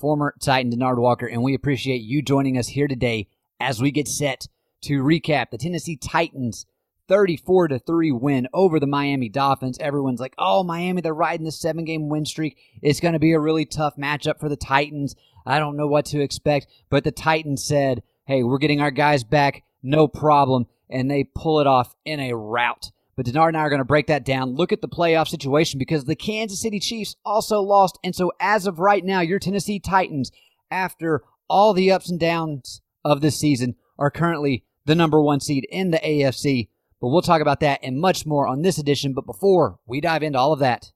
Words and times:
former 0.00 0.34
Titan 0.40 0.72
Denard 0.72 0.98
Walker, 0.98 1.26
and 1.26 1.42
we 1.42 1.54
appreciate 1.54 2.00
you 2.00 2.22
joining 2.22 2.56
us 2.56 2.68
here 2.68 2.88
today 2.88 3.28
as 3.60 3.82
we 3.82 3.90
get 3.90 4.08
set 4.08 4.48
to 4.80 5.02
recap 5.02 5.50
the 5.50 5.58
Tennessee 5.58 5.96
Titans 5.96 6.64
34 7.08 7.68
to 7.68 7.78
3 7.78 8.10
win 8.12 8.48
over 8.54 8.80
the 8.80 8.86
Miami 8.86 9.28
Dolphins. 9.28 9.76
Everyone's 9.78 10.20
like, 10.20 10.34
"Oh, 10.38 10.62
Miami, 10.62 11.02
they're 11.02 11.12
riding 11.12 11.44
the 11.44 11.52
7-game 11.52 12.08
win 12.08 12.24
streak. 12.24 12.56
It's 12.80 13.00
going 13.00 13.12
to 13.12 13.18
be 13.18 13.32
a 13.32 13.40
really 13.40 13.66
tough 13.66 13.96
matchup 13.96 14.40
for 14.40 14.48
the 14.48 14.56
Titans. 14.56 15.14
I 15.44 15.58
don't 15.58 15.76
know 15.76 15.86
what 15.86 16.06
to 16.06 16.20
expect." 16.20 16.68
But 16.88 17.04
the 17.04 17.12
Titans 17.12 17.62
said, 17.62 18.02
"Hey, 18.24 18.42
we're 18.42 18.58
getting 18.58 18.80
our 18.80 18.90
guys 18.90 19.22
back, 19.22 19.64
no 19.82 20.08
problem." 20.08 20.66
And 20.88 21.10
they 21.10 21.24
pull 21.24 21.60
it 21.60 21.66
off 21.66 21.94
in 22.06 22.20
a 22.20 22.34
rout. 22.34 22.90
But 23.20 23.26
Denard 23.26 23.48
and 23.48 23.58
I 23.58 23.60
are 23.60 23.68
going 23.68 23.80
to 23.80 23.84
break 23.84 24.06
that 24.06 24.24
down. 24.24 24.54
Look 24.54 24.72
at 24.72 24.80
the 24.80 24.88
playoff 24.88 25.28
situation 25.28 25.78
because 25.78 26.06
the 26.06 26.16
Kansas 26.16 26.62
City 26.62 26.80
Chiefs 26.80 27.16
also 27.22 27.60
lost. 27.60 27.98
And 28.02 28.16
so, 28.16 28.32
as 28.40 28.66
of 28.66 28.78
right 28.78 29.04
now, 29.04 29.20
your 29.20 29.38
Tennessee 29.38 29.78
Titans, 29.78 30.32
after 30.70 31.22
all 31.46 31.74
the 31.74 31.92
ups 31.92 32.08
and 32.08 32.18
downs 32.18 32.80
of 33.04 33.20
this 33.20 33.38
season, 33.38 33.74
are 33.98 34.10
currently 34.10 34.64
the 34.86 34.94
number 34.94 35.20
one 35.20 35.38
seed 35.38 35.66
in 35.70 35.90
the 35.90 35.98
AFC. 35.98 36.70
But 36.98 37.08
we'll 37.08 37.20
talk 37.20 37.42
about 37.42 37.60
that 37.60 37.80
and 37.82 38.00
much 38.00 38.24
more 38.24 38.46
on 38.46 38.62
this 38.62 38.78
edition. 38.78 39.12
But 39.12 39.26
before 39.26 39.78
we 39.84 40.00
dive 40.00 40.22
into 40.22 40.38
all 40.38 40.54
of 40.54 40.60
that, 40.60 40.90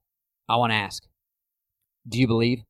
I 0.49 0.55
want 0.55 0.71
to 0.71 0.77
ask 0.77 1.03
Do 2.09 2.19
you 2.19 2.25
believe? 2.25 2.63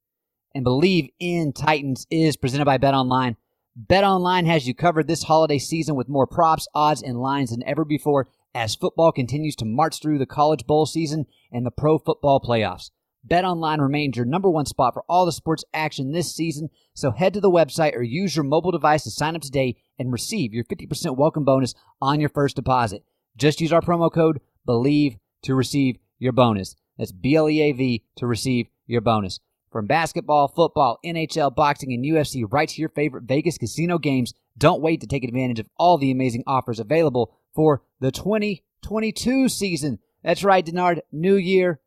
And 0.54 0.66
Bleav 0.66 1.14
in 1.18 1.54
Titans 1.54 2.06
is 2.12 2.36
presented 2.36 2.66
by 2.66 2.78
Bet 2.78 2.94
Online. 2.94 3.38
Bet 3.78 4.04
Online 4.04 4.48
has 4.48 4.68
you 4.68 4.76
covered 4.76 5.08
this 5.08 5.24
holiday 5.24 5.60
season 5.60 5.96
with 5.96 6.10
more 6.10 6.28
props, 6.28 6.68
odds, 6.76 7.02
and 7.02 7.22
lines 7.22 7.52
than 7.52 7.64
ever 7.66 7.86
before 7.86 8.28
as 8.56 8.74
football 8.74 9.12
continues 9.12 9.54
to 9.58 9.66
march 9.66 10.02
through 10.02 10.18
the 10.18 10.26
college 10.26 10.66
bowl 10.66 10.86
season 10.86 11.26
and 11.52 11.66
the 11.66 11.72
pro 11.72 12.00
football 12.00 12.40
playoffs. 12.40 12.90
BetOnline 13.30 13.82
remains 13.82 14.16
your 14.16 14.26
number 14.26 14.50
one 14.50 14.66
spot 14.66 14.94
for 14.94 15.04
all 15.10 15.26
the 15.26 15.32
sports 15.32 15.66
action 15.74 16.12
this 16.12 16.34
season, 16.34 16.70
so 16.94 17.12
head 17.12 17.34
to 17.34 17.42
the 17.42 17.52
website 17.52 17.96
or 17.96 18.02
use 18.02 18.36
your 18.36 18.46
mobile 18.46 18.72
device 18.72 19.04
to 19.04 19.12
sign 19.12 19.36
up 19.36 19.42
today 19.42 19.76
and 20.00 20.14
receive 20.14 20.54
your 20.54 20.64
50% 20.64 21.18
welcome 21.18 21.44
bonus 21.44 21.74
on 22.02 22.22
your 22.22 22.30
first 22.30 22.56
deposit. 22.56 23.04
Just 23.36 23.60
use 23.60 23.74
our 23.74 23.82
promo 23.82 24.12
code 24.12 24.40
BLEAV 24.66 25.18
to 25.42 25.54
receive 25.54 25.98
your 26.18 26.32
bonus. 26.32 26.76
That's 26.98 27.12
B 27.12 27.36
L 27.36 27.50
E 27.50 27.62
A 27.62 27.74
V 27.74 28.04
to 28.16 28.26
receive 28.26 28.68
your 28.88 29.02
bonus. 29.02 29.42
From 29.70 29.88
basketball, 29.88 30.48
football, 30.48 31.00
NHL, 31.04 31.54
boxing, 31.54 31.92
and 31.92 32.06
UFC, 32.06 32.46
right 32.50 32.70
to 32.70 32.80
your 32.80 32.90
favorite 32.90 33.26
Vegas 33.26 33.58
casino 33.58 33.98
games, 33.98 34.34
don't 34.58 34.82
wait 34.82 35.02
to 35.02 35.08
take 35.08 35.26
advantage 35.26 35.60
of 35.60 35.68
all 35.76 35.98
the 35.98 36.12
amazing 36.12 36.44
offers 36.48 36.80
available 36.80 37.38
for 37.56 37.82
the 38.00 38.12
2022 38.12 39.50
season. 39.50 40.00
That's 40.24 40.44
right, 40.44 40.66
Denard. 40.66 41.00
New 41.12 41.36
year, 41.36 41.80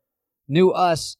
new 0.47 0.71
us. 0.71 1.15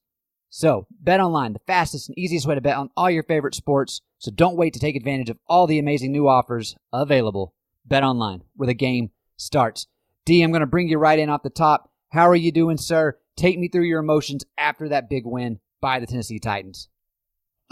So, 0.49 0.87
bet 0.99 1.19
online, 1.19 1.53
the 1.53 1.61
fastest 1.67 2.09
and 2.09 2.17
easiest 2.17 2.47
way 2.47 2.55
to 2.55 2.61
bet 2.61 2.75
on 2.75 2.89
all 2.97 3.09
your 3.09 3.23
favorite 3.23 3.53
sports. 3.53 4.01
So 4.17 4.31
don't 4.31 4.57
wait 4.57 4.73
to 4.73 4.79
take 4.79 4.95
advantage 4.95 5.29
of 5.29 5.37
all 5.47 5.67
the 5.67 5.79
amazing 5.79 6.11
new 6.11 6.27
offers 6.27 6.75
available. 6.91 7.53
Bet 7.85 8.03
online, 8.03 8.43
where 8.55 8.67
the 8.67 8.73
game 8.73 9.11
starts. 9.37 9.87
D, 10.25 10.41
I'm 10.41 10.51
going 10.51 10.61
to 10.61 10.67
bring 10.67 10.89
you 10.89 10.97
right 10.97 11.19
in 11.19 11.29
off 11.29 11.43
the 11.43 11.49
top. 11.49 11.91
How 12.09 12.27
are 12.27 12.35
you 12.35 12.51
doing, 12.51 12.77
sir? 12.77 13.17
Take 13.37 13.59
me 13.59 13.67
through 13.67 13.85
your 13.85 13.99
emotions 13.99 14.43
after 14.57 14.89
that 14.89 15.09
big 15.09 15.25
win 15.25 15.59
by 15.81 15.99
the 15.99 16.07
Tennessee 16.07 16.39
Titans. 16.39 16.89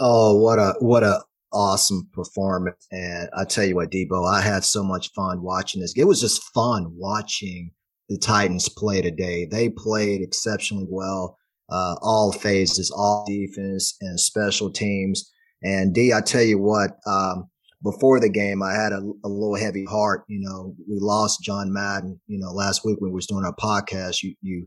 Oh, 0.00 0.36
what 0.36 0.58
a 0.58 0.74
what 0.78 1.02
a 1.02 1.24
awesome 1.52 2.08
performance! 2.12 2.86
And 2.90 3.28
I 3.36 3.44
tell 3.44 3.64
you 3.64 3.76
what, 3.76 3.90
Debo, 3.90 4.28
I 4.30 4.40
had 4.40 4.64
so 4.64 4.82
much 4.82 5.10
fun 5.12 5.42
watching 5.42 5.80
this. 5.80 5.94
It 5.96 6.04
was 6.04 6.20
just 6.20 6.42
fun 6.54 6.92
watching 6.96 7.70
the 8.08 8.18
Titans 8.18 8.68
play 8.68 9.02
today. 9.02 9.46
They 9.50 9.68
played 9.68 10.22
exceptionally 10.22 10.86
well, 10.88 11.36
uh, 11.70 11.96
all 12.00 12.32
phases, 12.32 12.90
all 12.90 13.24
defense 13.26 13.96
and 14.00 14.18
special 14.18 14.70
teams. 14.70 15.30
And 15.62 15.94
D, 15.94 16.12
I 16.12 16.20
tell 16.20 16.42
you 16.42 16.58
what, 16.58 16.92
um, 17.06 17.48
before 17.82 18.20
the 18.20 18.28
game, 18.28 18.62
I 18.62 18.72
had 18.72 18.92
a, 18.92 18.98
a, 19.24 19.28
little 19.28 19.56
heavy 19.56 19.84
heart. 19.84 20.24
You 20.28 20.40
know, 20.40 20.74
we 20.88 20.98
lost 21.00 21.42
John 21.42 21.72
Madden. 21.72 22.20
You 22.26 22.38
know, 22.38 22.50
last 22.50 22.84
week 22.84 23.00
when 23.00 23.10
we 23.10 23.14
was 23.14 23.26
doing 23.26 23.44
our 23.44 23.54
podcast, 23.54 24.22
you 24.22 24.34
you 24.40 24.66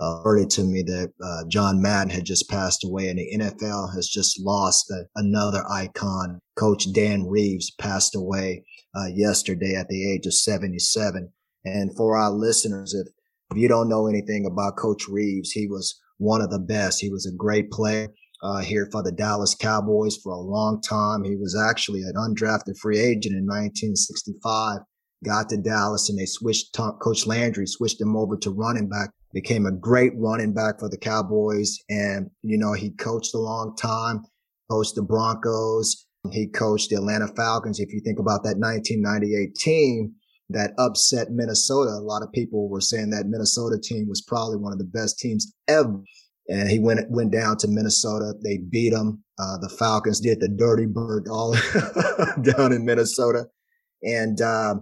uh, 0.00 0.22
heard 0.22 0.40
it 0.40 0.50
to 0.50 0.64
me 0.64 0.82
that 0.82 1.12
uh, 1.22 1.48
John 1.48 1.80
Madden 1.80 2.10
had 2.10 2.24
just 2.24 2.48
passed 2.48 2.84
away, 2.84 3.08
and 3.08 3.18
the 3.18 3.38
NFL 3.38 3.94
has 3.94 4.08
just 4.08 4.40
lost 4.40 4.90
a, 4.90 5.04
another 5.16 5.62
icon. 5.70 6.40
Coach 6.56 6.92
Dan 6.92 7.26
Reeves 7.26 7.70
passed 7.72 8.16
away 8.16 8.64
uh, 8.96 9.06
yesterday 9.14 9.76
at 9.76 9.88
the 9.88 10.12
age 10.12 10.26
of 10.26 10.34
77. 10.34 11.30
And 11.64 11.94
for 11.96 12.16
our 12.16 12.30
listeners, 12.30 12.94
if 12.94 13.06
if 13.50 13.58
you 13.58 13.66
don't 13.66 13.88
know 13.88 14.06
anything 14.06 14.46
about 14.46 14.76
Coach 14.76 15.08
Reeves, 15.08 15.50
he 15.50 15.66
was 15.66 16.00
one 16.18 16.40
of 16.40 16.50
the 16.50 16.60
best. 16.60 17.00
He 17.00 17.10
was 17.10 17.26
a 17.26 17.36
great 17.36 17.70
player 17.72 18.08
uh, 18.42 18.60
here 18.60 18.88
for 18.92 19.02
the 19.02 19.10
Dallas 19.10 19.56
Cowboys 19.56 20.16
for 20.18 20.32
a 20.32 20.38
long 20.38 20.80
time. 20.80 21.24
He 21.24 21.34
was 21.34 21.60
actually 21.68 22.02
an 22.02 22.14
undrafted 22.14 22.78
free 22.78 23.00
agent 23.00 23.34
in 23.34 23.46
1965. 23.46 24.78
Got 25.24 25.48
to 25.48 25.56
Dallas 25.56 26.08
and 26.08 26.18
they 26.18 26.26
switched. 26.26 26.72
Coach 26.74 27.26
Landry 27.26 27.66
switched 27.66 28.00
him 28.00 28.16
over 28.16 28.36
to 28.36 28.50
running 28.50 28.88
back. 28.88 29.10
Became 29.32 29.66
a 29.66 29.72
great 29.72 30.12
running 30.16 30.52
back 30.52 30.80
for 30.80 30.88
the 30.88 30.98
Cowboys, 30.98 31.78
and 31.88 32.30
you 32.42 32.58
know 32.58 32.72
he 32.72 32.90
coached 32.90 33.34
a 33.34 33.38
long 33.38 33.76
time. 33.76 34.22
Coached 34.70 34.94
the 34.94 35.02
Broncos. 35.02 36.06
He 36.32 36.48
coached 36.48 36.90
the 36.90 36.96
Atlanta 36.96 37.28
Falcons. 37.28 37.80
If 37.80 37.92
you 37.92 38.00
think 38.00 38.18
about 38.18 38.42
that 38.44 38.58
1998 38.58 39.54
team 39.54 40.14
that 40.50 40.72
upset 40.78 41.28
Minnesota, 41.30 41.90
a 41.90 42.02
lot 42.02 42.22
of 42.22 42.32
people 42.32 42.68
were 42.68 42.80
saying 42.80 43.10
that 43.10 43.26
Minnesota 43.26 43.78
team 43.80 44.08
was 44.08 44.20
probably 44.20 44.56
one 44.56 44.72
of 44.72 44.78
the 44.78 44.84
best 44.84 45.18
teams 45.18 45.52
ever 45.68 46.02
and 46.50 46.68
he 46.68 46.78
went 46.78 47.08
went 47.10 47.32
down 47.32 47.56
to 47.58 47.68
Minnesota. 47.68 48.34
They 48.42 48.58
beat 48.58 48.92
him. 48.92 49.22
Uh, 49.38 49.56
the 49.58 49.68
Falcons 49.68 50.20
did 50.20 50.40
the 50.40 50.48
dirty 50.48 50.86
bird 50.86 51.26
all 51.30 51.54
down 52.42 52.72
in 52.72 52.84
Minnesota, 52.84 53.46
and 54.02 54.40
uh, 54.40 54.74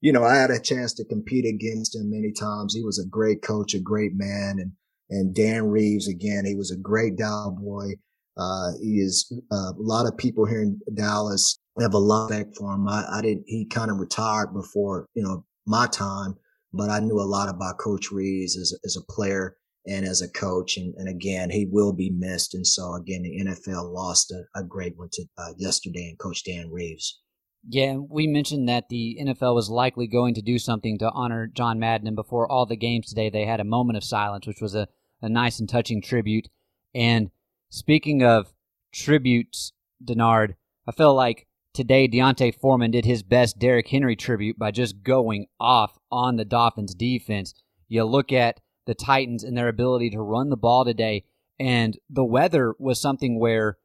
you 0.00 0.12
know 0.12 0.24
I 0.24 0.36
had 0.36 0.50
a 0.50 0.60
chance 0.60 0.92
to 0.94 1.04
compete 1.04 1.44
against 1.44 1.96
him 1.96 2.10
many 2.10 2.32
times. 2.32 2.74
He 2.74 2.82
was 2.82 2.98
a 2.98 3.08
great 3.08 3.42
coach, 3.42 3.74
a 3.74 3.80
great 3.80 4.12
man, 4.14 4.56
and 4.58 4.72
and 5.10 5.34
Dan 5.34 5.66
Reeves 5.66 6.08
again. 6.08 6.44
He 6.44 6.54
was 6.54 6.70
a 6.70 6.76
great 6.76 7.16
Dow 7.16 7.56
boy. 7.58 7.92
Uh, 8.36 8.72
he 8.80 8.98
is 8.98 9.32
uh, 9.50 9.72
a 9.72 9.74
lot 9.78 10.06
of 10.06 10.16
people 10.16 10.46
here 10.46 10.62
in 10.62 10.78
Dallas 10.94 11.58
have 11.80 11.94
a 11.94 11.98
lot 11.98 12.30
respect 12.30 12.56
for 12.56 12.72
him. 12.72 12.88
I, 12.88 13.04
I 13.10 13.22
didn't. 13.22 13.44
He 13.46 13.66
kind 13.66 13.90
of 13.90 13.98
retired 13.98 14.52
before 14.52 15.06
you 15.14 15.22
know 15.22 15.44
my 15.66 15.86
time, 15.86 16.36
but 16.72 16.90
I 16.90 17.00
knew 17.00 17.20
a 17.20 17.22
lot 17.22 17.48
about 17.48 17.78
Coach 17.78 18.10
Reeves 18.10 18.56
as 18.56 18.78
as 18.84 18.96
a 18.96 19.12
player 19.12 19.56
and 19.88 20.06
as 20.06 20.22
a 20.22 20.30
coach. 20.30 20.76
And, 20.76 20.94
and 20.96 21.08
again, 21.08 21.50
he 21.50 21.66
will 21.70 21.92
be 21.92 22.10
missed. 22.10 22.54
And 22.54 22.66
so 22.66 22.94
again, 22.94 23.22
the 23.22 23.44
NFL 23.44 23.92
lost 23.92 24.30
a, 24.30 24.42
a 24.58 24.62
great 24.62 24.96
one 24.96 25.08
to 25.12 25.24
uh, 25.38 25.52
yesterday 25.56 26.08
and 26.08 26.18
Coach 26.18 26.44
Dan 26.44 26.70
Reeves. 26.70 27.20
Yeah, 27.66 27.96
we 27.96 28.26
mentioned 28.26 28.68
that 28.68 28.88
the 28.88 29.18
NFL 29.20 29.54
was 29.54 29.68
likely 29.68 30.06
going 30.06 30.34
to 30.34 30.42
do 30.42 30.58
something 30.58 30.98
to 30.98 31.10
honor 31.10 31.46
John 31.46 31.78
Madden, 31.78 32.06
and 32.06 32.16
before 32.16 32.50
all 32.50 32.66
the 32.66 32.76
games 32.76 33.08
today, 33.08 33.30
they 33.30 33.44
had 33.44 33.60
a 33.60 33.64
moment 33.64 33.96
of 33.96 34.04
silence, 34.04 34.46
which 34.46 34.60
was 34.60 34.74
a, 34.74 34.88
a 35.20 35.28
nice 35.28 35.58
and 35.58 35.68
touching 35.68 36.00
tribute. 36.00 36.48
And 36.94 37.30
speaking 37.68 38.22
of 38.22 38.52
tributes, 38.92 39.72
Denard, 40.02 40.54
I 40.86 40.92
feel 40.92 41.14
like 41.14 41.46
today 41.74 42.06
D'Onta 42.06 42.52
Foreman 42.52 42.90
did 42.90 43.04
his 43.04 43.22
best 43.22 43.58
Derrick 43.58 43.88
Henry 43.88 44.16
tribute 44.16 44.58
by 44.58 44.70
just 44.70 45.02
going 45.02 45.46
off 45.60 45.98
on 46.10 46.36
the 46.36 46.44
Dolphins 46.44 46.94
defense. 46.94 47.54
You 47.88 48.04
look 48.04 48.32
at 48.32 48.60
the 48.86 48.94
Titans 48.94 49.44
and 49.44 49.56
their 49.56 49.68
ability 49.68 50.10
to 50.10 50.20
run 50.20 50.48
the 50.48 50.56
ball 50.56 50.84
today, 50.84 51.24
and 51.58 51.98
the 52.08 52.24
weather 52.24 52.74
was 52.78 53.00
something 53.00 53.38
where 53.38 53.76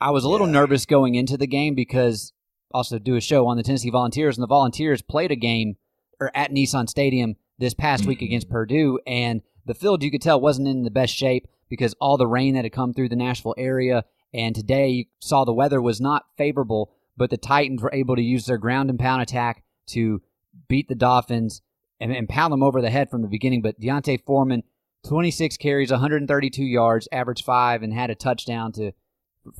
I 0.00 0.10
was 0.10 0.24
a 0.24 0.28
little 0.28 0.46
yeah. 0.46 0.54
nervous 0.54 0.86
going 0.86 1.14
into 1.14 1.36
the 1.36 1.46
game 1.46 1.74
because 1.74 2.32
also 2.72 2.98
do 2.98 3.16
a 3.16 3.20
show 3.20 3.46
on 3.46 3.56
the 3.56 3.62
Tennessee 3.62 3.90
Volunteers, 3.90 4.36
and 4.36 4.42
the 4.42 4.48
Volunteers 4.48 5.02
played 5.02 5.30
a 5.30 5.36
game 5.36 5.76
or 6.20 6.30
at 6.34 6.50
Nissan 6.50 6.88
Stadium 6.88 7.36
this 7.58 7.74
past 7.74 8.06
week 8.06 8.18
mm-hmm. 8.18 8.26
against 8.26 8.50
Purdue, 8.50 8.98
and 9.06 9.42
the 9.64 9.74
field 9.74 10.02
you 10.02 10.10
could 10.10 10.22
tell 10.22 10.40
wasn't 10.40 10.68
in 10.68 10.82
the 10.82 10.90
best 10.90 11.14
shape 11.14 11.48
because 11.68 11.94
all 12.00 12.16
the 12.16 12.26
rain 12.26 12.54
that 12.54 12.64
had 12.64 12.72
come 12.72 12.94
through 12.94 13.08
the 13.08 13.16
Nashville 13.16 13.54
area. 13.58 14.04
And 14.32 14.54
today 14.54 14.88
you 14.88 15.04
saw 15.20 15.44
the 15.44 15.52
weather 15.52 15.80
was 15.80 16.00
not 16.00 16.26
favorable, 16.36 16.92
but 17.16 17.30
the 17.30 17.36
Titans 17.36 17.82
were 17.82 17.92
able 17.92 18.16
to 18.16 18.22
use 18.22 18.46
their 18.46 18.58
ground 18.58 18.90
and 18.90 18.98
pound 18.98 19.22
attack 19.22 19.64
to 19.88 20.22
beat 20.68 20.88
the 20.88 20.94
Dolphins 20.94 21.62
and, 22.00 22.12
and 22.12 22.28
pound 22.28 22.52
them 22.52 22.62
over 22.62 22.80
the 22.80 22.90
head 22.90 23.10
from 23.10 23.22
the 23.22 23.28
beginning. 23.28 23.62
But 23.62 23.80
D'Onta 23.80 24.18
Foreman, 24.24 24.62
26 25.06 25.56
carries, 25.56 25.90
132 25.90 26.64
yards, 26.64 27.08
average 27.10 27.42
five, 27.42 27.82
and 27.82 27.92
had 27.92 28.10
a 28.10 28.14
touchdown 28.14 28.72
to 28.72 28.92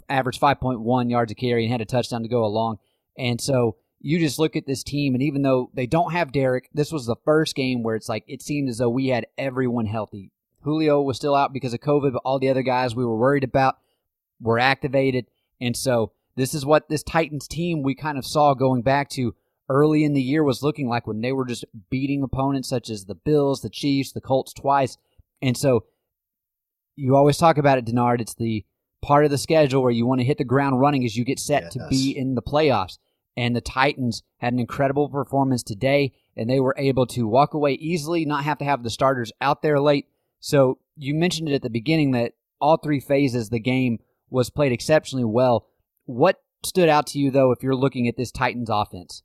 average 0.09 0.41
5.1 0.41 1.11
yards 1.11 1.33
a 1.33 1.35
carry 1.35 1.65
and 1.65 1.73
had 1.73 1.81
a 1.81 1.87
touchdown 1.87 2.23
to 2.23 2.29
go 2.29 2.45
along. 2.45 2.79
And 3.19 3.41
so 3.41 3.77
you 4.01 4.19
just 4.19 4.39
look 4.39 4.57
at 4.57 4.67
this 4.67 4.83
team, 4.83 5.15
and 5.15 5.23
even 5.23 5.43
though 5.43 5.71
they 5.75 5.87
don't 5.87 6.13
have 6.13 6.33
Derrick, 6.33 6.69
this 6.73 6.93
was 6.93 7.07
the 7.07 7.17
first 7.25 7.55
game 7.55 7.83
where 7.83 7.97
it's 7.97 8.09
like 8.09 8.25
it 8.27 8.43
seemed 8.43 8.69
as 8.69 8.79
though 8.79 8.91
we 8.91 9.09
had 9.09 9.27
everyone 9.39 9.87
healthy. 9.87 10.31
Julio 10.61 11.01
was 11.01 11.17
still 11.17 11.35
out 11.35 11.53
because 11.53 11.73
of 11.75 11.81
COVID, 11.81 12.13
but 12.13 12.23
all 12.25 12.39
the 12.39 12.49
other 12.49 12.63
guys 12.63 12.95
we 12.95 13.05
were 13.05 13.17
worried 13.17 13.45
about 13.45 13.77
were 14.41 14.59
activated. 14.59 15.27
And 15.61 15.77
so 15.77 16.13
this 16.37 16.55
is 16.55 16.67
what 16.67 16.89
this 16.89 17.03
Titans 17.03 17.49
team 17.49 17.83
we 17.83 17.95
kind 17.95 18.19
of 18.19 18.27
saw 18.27 18.55
going 18.55 18.83
back 18.83 19.09
to 19.11 19.35
early 19.69 20.05
in 20.05 20.13
the 20.13 20.23
year 20.23 20.45
was 20.45 20.63
looking 20.63 20.89
like 20.89 21.07
when 21.07 21.21
they 21.21 21.33
were 21.33 21.47
just 21.47 21.65
beating 21.91 22.23
opponents 22.23 22.69
such 22.69 22.91
as 22.91 23.05
the 23.05 23.15
Bills, 23.15 23.63
the 23.63 23.71
Chiefs, 23.71 24.13
the 24.13 24.21
Colts 24.21 24.53
twice. 24.53 24.99
And 25.43 25.57
so 25.57 25.85
you 26.95 27.17
always 27.17 27.39
talk 27.39 27.59
about 27.59 27.79
it, 27.79 27.87
Denard. 27.87 28.21
It's 28.21 28.35
the 28.35 28.65
part 29.03 29.25
of 29.25 29.31
the 29.31 29.39
schedule 29.39 29.83
where 29.83 29.93
you 29.93 30.07
want 30.07 30.21
to 30.21 30.27
hit 30.27 30.39
the 30.39 30.45
ground 30.45 30.81
running 30.81 31.05
as 31.05 31.17
you 31.17 31.25
get 31.25 31.39
set 31.39 31.65
yes. 31.65 31.73
to 31.75 31.87
be 31.89 32.17
in 32.17 32.35
the 32.35 32.43
playoffs. 32.43 32.99
And 33.37 33.55
the 33.55 33.61
Titans 33.61 34.23
had 34.39 34.53
an 34.53 34.59
incredible 34.59 35.09
performance 35.09 35.63
today, 35.63 36.13
and 36.37 36.49
they 36.49 36.61
were 36.61 36.75
able 36.79 37.07
to 37.09 37.29
walk 37.29 37.53
away 37.55 37.73
easily, 37.73 38.25
not 38.25 38.45
have 38.45 38.59
to 38.59 38.65
have 38.65 38.83
the 38.83 38.91
starters 38.91 39.33
out 39.41 39.63
there 39.63 39.79
late. 39.81 40.07
So 40.41 40.79
you 40.97 41.15
mentioned 41.15 41.49
it 41.49 41.55
at 41.55 41.63
the 41.63 41.71
beginning 41.71 42.13
that 42.13 42.33
all 42.61 42.79
three 42.79 43.01
phases 43.01 43.51
the 43.51 43.61
game 43.61 43.99
was 44.31 44.51
played 44.51 44.73
exceptionally 44.73 45.25
well. 45.25 45.67
What 46.05 46.41
stood 46.65 46.89
out 46.89 47.07
to 47.09 47.19
you 47.19 47.31
though 47.31 47.53
if 47.53 47.63
you're 47.63 47.77
looking 47.77 48.09
at 48.09 48.17
this 48.17 48.31
Titans 48.31 48.71
offense? 48.71 49.23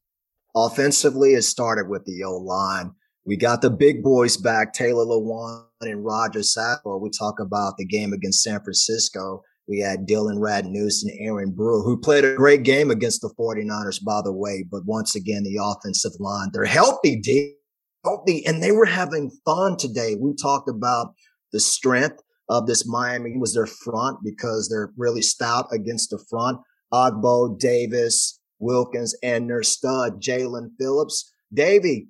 Offensively, 0.55 1.33
it 1.33 1.43
started 1.43 1.87
with 1.87 2.05
the 2.05 2.23
O 2.23 2.37
line. 2.37 2.91
We 3.25 3.37
got 3.37 3.61
the 3.61 3.69
big 3.69 4.03
boys 4.03 4.35
back, 4.35 4.73
Taylor 4.73 5.05
Lewan 5.05 5.65
and 5.79 6.03
Roger 6.03 6.39
Saffold. 6.39 7.01
We 7.01 7.09
talk 7.09 7.39
about 7.39 7.77
the 7.77 7.85
game 7.85 8.13
against 8.13 8.43
San 8.43 8.61
Francisco. 8.61 9.43
We 9.71 9.79
had 9.79 10.05
Dillon 10.05 10.37
Radunz 10.37 11.01
and 11.01 11.13
Aaron 11.17 11.51
Brewer, 11.51 11.81
who 11.81 11.97
played 11.97 12.25
a 12.25 12.35
great 12.35 12.63
game 12.63 12.91
against 12.91 13.21
the 13.21 13.33
49ers, 13.39 14.03
by 14.03 14.19
the 14.21 14.33
way. 14.33 14.65
But 14.69 14.85
once 14.85 15.15
again, 15.15 15.43
the 15.43 15.61
offensive 15.63 16.11
line, 16.19 16.49
they're 16.51 16.65
healthy. 16.65 17.55
Healthy. 18.03 18.45
And 18.45 18.61
they 18.61 18.73
were 18.73 18.85
having 18.85 19.31
fun 19.45 19.77
today. 19.77 20.17
We 20.19 20.35
talked 20.35 20.67
about 20.67 21.13
the 21.53 21.61
strength 21.61 22.21
of 22.49 22.67
this 22.67 22.85
Miami 22.85 23.37
was 23.37 23.53
their 23.53 23.65
front 23.65 24.19
because 24.25 24.67
they're 24.67 24.91
really 24.97 25.21
stout 25.21 25.67
against 25.71 26.09
the 26.09 26.21
front. 26.29 26.59
Ogbah, 26.93 27.57
Davis, 27.57 28.41
Wilkins, 28.59 29.15
and 29.23 29.49
their 29.49 29.63
stud, 29.63 30.21
Jaelan 30.21 30.71
Phillips. 30.77 31.31
Davy, 31.53 32.09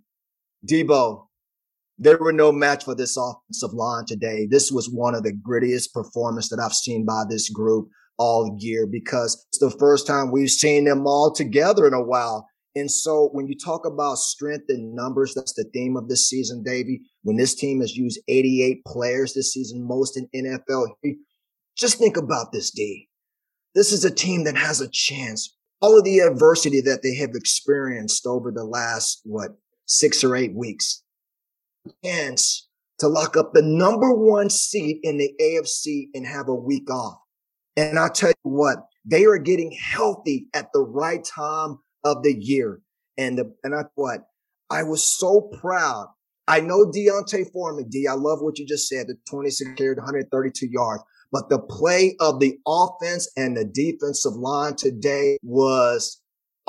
Debo, 0.68 1.28
there 2.02 2.18
were 2.18 2.34
no 2.34 2.52
match 2.52 2.84
for 2.84 2.96
this 2.96 3.16
offensive 3.16 3.74
line 3.74 4.06
today. 4.08 4.48
This 4.50 4.72
was 4.72 4.90
one 4.90 5.14
of 5.14 5.22
the 5.22 5.34
grittiest 5.34 5.94
performances 5.94 6.50
that 6.50 6.60
I've 6.60 6.74
seen 6.74 7.06
by 7.06 7.26
this 7.30 7.48
group 7.48 7.90
all 8.18 8.58
year 8.60 8.88
because 8.88 9.46
it's 9.50 9.60
the 9.60 9.70
first 9.80 10.08
time 10.08 10.32
we've 10.32 10.50
seen 10.50 10.86
them 10.86 11.06
all 11.06 11.32
together 11.32 11.86
in 11.86 11.94
a 11.94 12.02
while. 12.02 12.48
And 12.76 12.90
so 12.90 13.30
when 13.34 13.48
you 13.48 13.56
talk 13.56 13.86
about 13.86 14.18
strength 14.18 14.66
and 14.70 14.96
numbers, 14.96 15.36
that's 15.36 15.54
the 15.54 15.70
theme 15.76 15.96
of 15.96 16.10
this 16.10 16.28
season, 16.28 16.64
Davey. 16.64 17.02
When 17.22 17.38
this 17.38 17.54
team 17.54 17.82
has 17.82 17.96
used 17.96 18.20
88 18.28 18.84
players 18.88 19.34
this 19.36 19.54
season, 19.54 19.88
most 19.88 20.18
in 20.18 20.28
NFL, 20.34 20.88
just 21.78 22.00
think 22.00 22.18
about 22.18 22.52
this, 22.52 22.72
D. 22.72 23.10
This 23.76 23.92
is 23.92 24.04
a 24.04 24.14
team 24.14 24.46
that 24.46 24.58
has 24.58 24.82
a 24.82 24.90
chance. 24.90 25.56
All 25.82 26.00
of 26.00 26.04
the 26.04 26.20
adversity 26.20 26.82
that 26.82 27.04
they 27.04 27.14
have 27.18 27.36
experienced 27.36 28.26
over 28.26 28.52
the 28.52 28.64
last, 28.64 29.22
what, 29.24 29.52
six 29.86 30.24
or 30.24 30.36
eight 30.36 30.56
weeks, 30.56 31.04
chance 32.04 32.68
to 33.00 33.08
lock 33.08 33.36
up 33.36 33.54
the 33.54 33.62
number 33.62 34.14
one 34.14 34.50
seat 34.50 35.00
in 35.04 35.18
the 35.18 35.32
AFC 35.42 36.10
and 36.14 36.26
have 36.26 36.48
a 36.48 36.56
week 36.56 36.90
off. 36.90 37.18
And 37.76 37.98
I'll 37.98 38.12
tell 38.12 38.30
you 38.30 38.52
what, 38.52 38.78
they 39.06 39.26
are 39.26 39.38
getting 39.38 39.72
healthy 39.72 40.48
at 40.54 40.68
the 40.74 40.82
right 40.82 41.24
time 41.24 41.80
of 42.04 42.24
the 42.24 42.34
year. 42.34 42.82
And 43.18 43.38
the, 43.38 43.54
and 43.64 43.74
I 43.76 43.84
what 43.96 44.22
I 44.70 44.84
was 44.84 45.04
so 45.04 45.50
proud. 45.60 46.08
I 46.48 46.60
know 46.60 46.92
D'Onta 46.92 47.46
Foreman, 47.52 47.90
D. 47.90 48.08
I 48.08 48.14
love 48.14 48.40
what 48.42 48.58
you 48.58 48.66
just 48.66 48.88
said. 48.88 49.08
The 49.08 49.16
26 49.30 49.72
carried 49.78 49.98
132 49.98 50.68
yards, 50.72 51.04
but 51.32 51.50
the 51.50 51.60
play 51.60 52.16
of 52.20 52.40
the 52.40 52.58
offense 52.68 53.32
and 53.38 53.56
the 53.56 53.66
defensive 53.66 54.34
line 54.34 54.76
today 54.76 55.38
was 55.44 56.21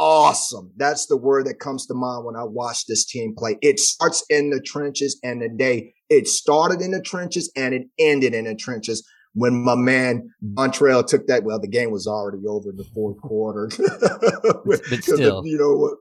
awesome. 0.03 0.73
That's 0.77 1.07
the 1.07 1.17
word 1.17 1.47
that 1.47 1.61
comes 1.61 1.87
to 1.87 1.95
mind 1.95 2.25
when 2.25 2.35
I 2.35 2.43
watch 2.43 2.87
this 2.87 3.05
team 3.05 3.35
play. 3.39 3.57
It 3.63 3.79
starts 3.79 4.25
in 4.29 4.51
the 4.51 4.61
trenches 4.61 5.21
and 5.23 5.41
the 5.41 5.49
day 5.49 5.95
it 6.11 6.27
started 6.27 6.81
in 6.81 6.91
the 6.91 7.01
trenches 7.01 7.53
and 7.55 7.73
it 7.73 7.83
ended 8.01 8.35
in 8.35 8.47
the 8.47 8.57
trenches 8.57 9.09
when 9.35 9.65
my 9.65 9.77
man 9.77 10.29
Montreal 10.43 11.05
took 11.05 11.29
that. 11.29 11.45
Well, 11.45 11.61
the 11.61 11.69
game 11.69 11.93
was 11.93 12.09
already 12.09 12.45
over 12.49 12.71
in 12.71 12.77
the 12.77 12.85
fourth 12.93 13.21
quarter. 13.23 13.71
but, 14.67 14.85
still, 15.05 15.43
the, 15.43 15.49
you 15.49 15.57
know 15.57 15.77
what? 15.77 15.95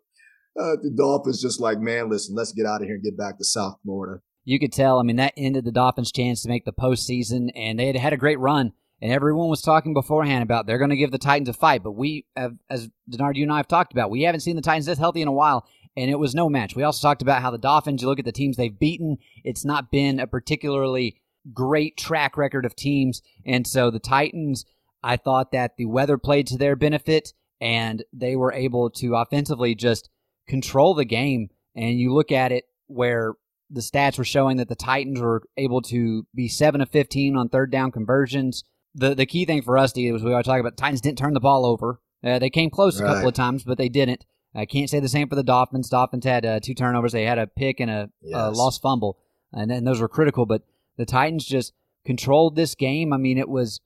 Uh, 0.60 0.78
the 0.82 0.90
Dolphins 0.90 1.40
just 1.40 1.62
like, 1.62 1.80
man, 1.80 2.10
listen, 2.10 2.36
let's 2.36 2.54
get 2.54 2.66
out 2.66 2.82
of 2.82 2.88
here 2.88 2.96
and 2.96 3.04
get 3.04 3.16
back 3.16 3.38
to 3.38 3.46
South 3.46 3.78
Florida. 3.84 4.20
You 4.44 4.60
could 4.60 4.74
tell. 4.74 5.00
I 5.00 5.04
mean, 5.04 5.18
that 5.18 5.34
ended 5.38 5.64
the 5.64 5.72
Dolphins' 5.72 6.12
chance 6.12 6.42
to 6.42 6.50
make 6.50 6.66
the 6.66 6.74
postseason, 6.74 7.52
and 7.56 7.78
they 7.78 7.86
had 7.86 7.96
had 7.96 8.14
a 8.14 8.18
great 8.18 8.40
run. 8.40 8.74
And 9.02 9.12
everyone 9.12 9.50
was 9.50 9.64
talking 9.64 9.94
beforehand 9.94 10.44
about 10.44 10.68
they're 10.68 10.78
going 10.78 10.92
to 10.92 10.98
give 10.98 11.12
the 11.12 11.18
Titans 11.18 11.50
a 11.50 11.54
fight. 11.54 11.82
But 11.84 11.94
we, 11.94 12.26
have, 12.36 12.56
as 12.70 12.90
Denard, 13.10 13.36
you 13.36 13.44
and 13.44 13.52
I 13.52 13.58
have 13.58 13.68
talked 13.68 13.94
about, 13.94 14.12
we 14.12 14.22
haven't 14.24 14.42
seen 14.42 14.56
the 14.56 14.62
Titans 14.62 14.86
this 14.86 15.00
healthy 15.00 15.24
in 15.24 15.28
a 15.28 15.34
while, 15.34 15.66
and 15.98 16.12
it 16.12 16.20
was 16.20 16.36
no 16.36 16.50
match. 16.50 16.76
We 16.76 16.84
also 16.84 17.08
talked 17.08 17.24
about 17.24 17.42
how 17.42 17.50
the 17.50 17.58
Dolphins, 17.58 18.02
you 18.02 18.08
look 18.08 18.20
at 18.20 18.26
the 18.26 18.32
teams 18.32 18.58
they've 18.58 18.78
beaten, 18.78 19.18
it's 19.44 19.66
not 19.66 19.92
been 19.92 20.20
a 20.20 20.28
particularly 20.28 21.20
great 21.52 21.98
track 21.98 22.38
record 22.38 22.64
of 22.64 22.76
teams. 22.76 23.24
And 23.44 23.66
so 23.66 23.90
the 23.90 24.00
Titans, 24.00 24.66
I 25.02 25.18
thought 25.18 25.52
that 25.52 25.78
the 25.78 25.86
weather 25.86 26.20
played 26.20 26.46
to 26.48 26.58
their 26.58 26.76
benefit, 26.76 27.34
and 27.60 28.04
they 28.14 28.36
were 28.36 28.54
able 28.54 28.92
to 28.92 29.16
offensively 29.16 29.74
just 29.74 30.12
control 30.48 30.94
the 30.94 31.06
game. 31.06 31.50
And 31.76 31.98
you 31.98 32.14
look 32.14 32.32
at 32.32 32.52
it 32.52 32.66
where 32.86 33.34
the 33.72 33.82
stats 33.82 34.20
were 34.20 34.26
showing 34.26 34.58
that 34.58 34.70
the 34.70 34.76
Titans 34.76 35.20
were 35.20 35.42
able 35.58 35.82
to 35.84 36.28
be 36.36 36.48
7 36.48 36.82
of 36.82 36.90
15 36.90 37.36
on 37.36 37.50
third 37.50 37.72
down 37.72 37.92
conversions 37.92 38.64
the 38.94 39.16
the 39.16 39.26
key 39.26 39.46
thing 39.46 39.62
for 39.62 39.78
us, 39.78 39.94
D, 39.94 40.12
was 40.12 40.24
we 40.24 40.32
always 40.32 40.46
talk 40.46 40.60
about 40.60 40.76
the 40.76 40.82
Titans 40.82 41.02
didn't 41.02 41.18
turn 41.18 41.34
the 41.34 41.40
ball 41.40 41.66
over. 41.66 42.00
Uh, 42.24 42.40
they 42.40 42.50
came 42.50 42.70
close 42.70 43.00
right. 43.00 43.10
a 43.10 43.14
couple 43.14 43.30
of 43.30 43.34
times, 43.34 43.64
but 43.64 43.78
they 43.78 43.90
didn't. 43.90 44.26
I 44.54 44.66
can't 44.66 44.90
say 44.90 45.00
the 45.00 45.08
same 45.08 45.30
for 45.30 45.36
the 45.36 45.44
Dolphins. 45.44 45.90
Dolphins 45.90 46.26
had 46.26 46.46
uh, 46.46 46.60
two 46.60 46.74
turnovers. 46.74 47.14
They 47.14 47.24
had 47.24 47.40
a 47.40 47.48
pick 47.48 47.80
and 47.80 47.90
a, 47.90 48.10
yes. 48.22 48.56
lost 48.56 48.82
fumble, 48.82 49.18
and 49.54 49.72
then 49.72 49.86
those 49.86 50.02
were 50.02 50.10
critical. 50.10 50.46
But 50.46 50.64
the 50.98 51.06
Titans 51.06 51.46
just 51.46 51.74
controlled 52.06 52.56
this 52.56 52.76
game. 52.76 53.14
I 53.14 53.18
mean, 53.18 53.38
it 53.38 53.50
was 53.50 53.80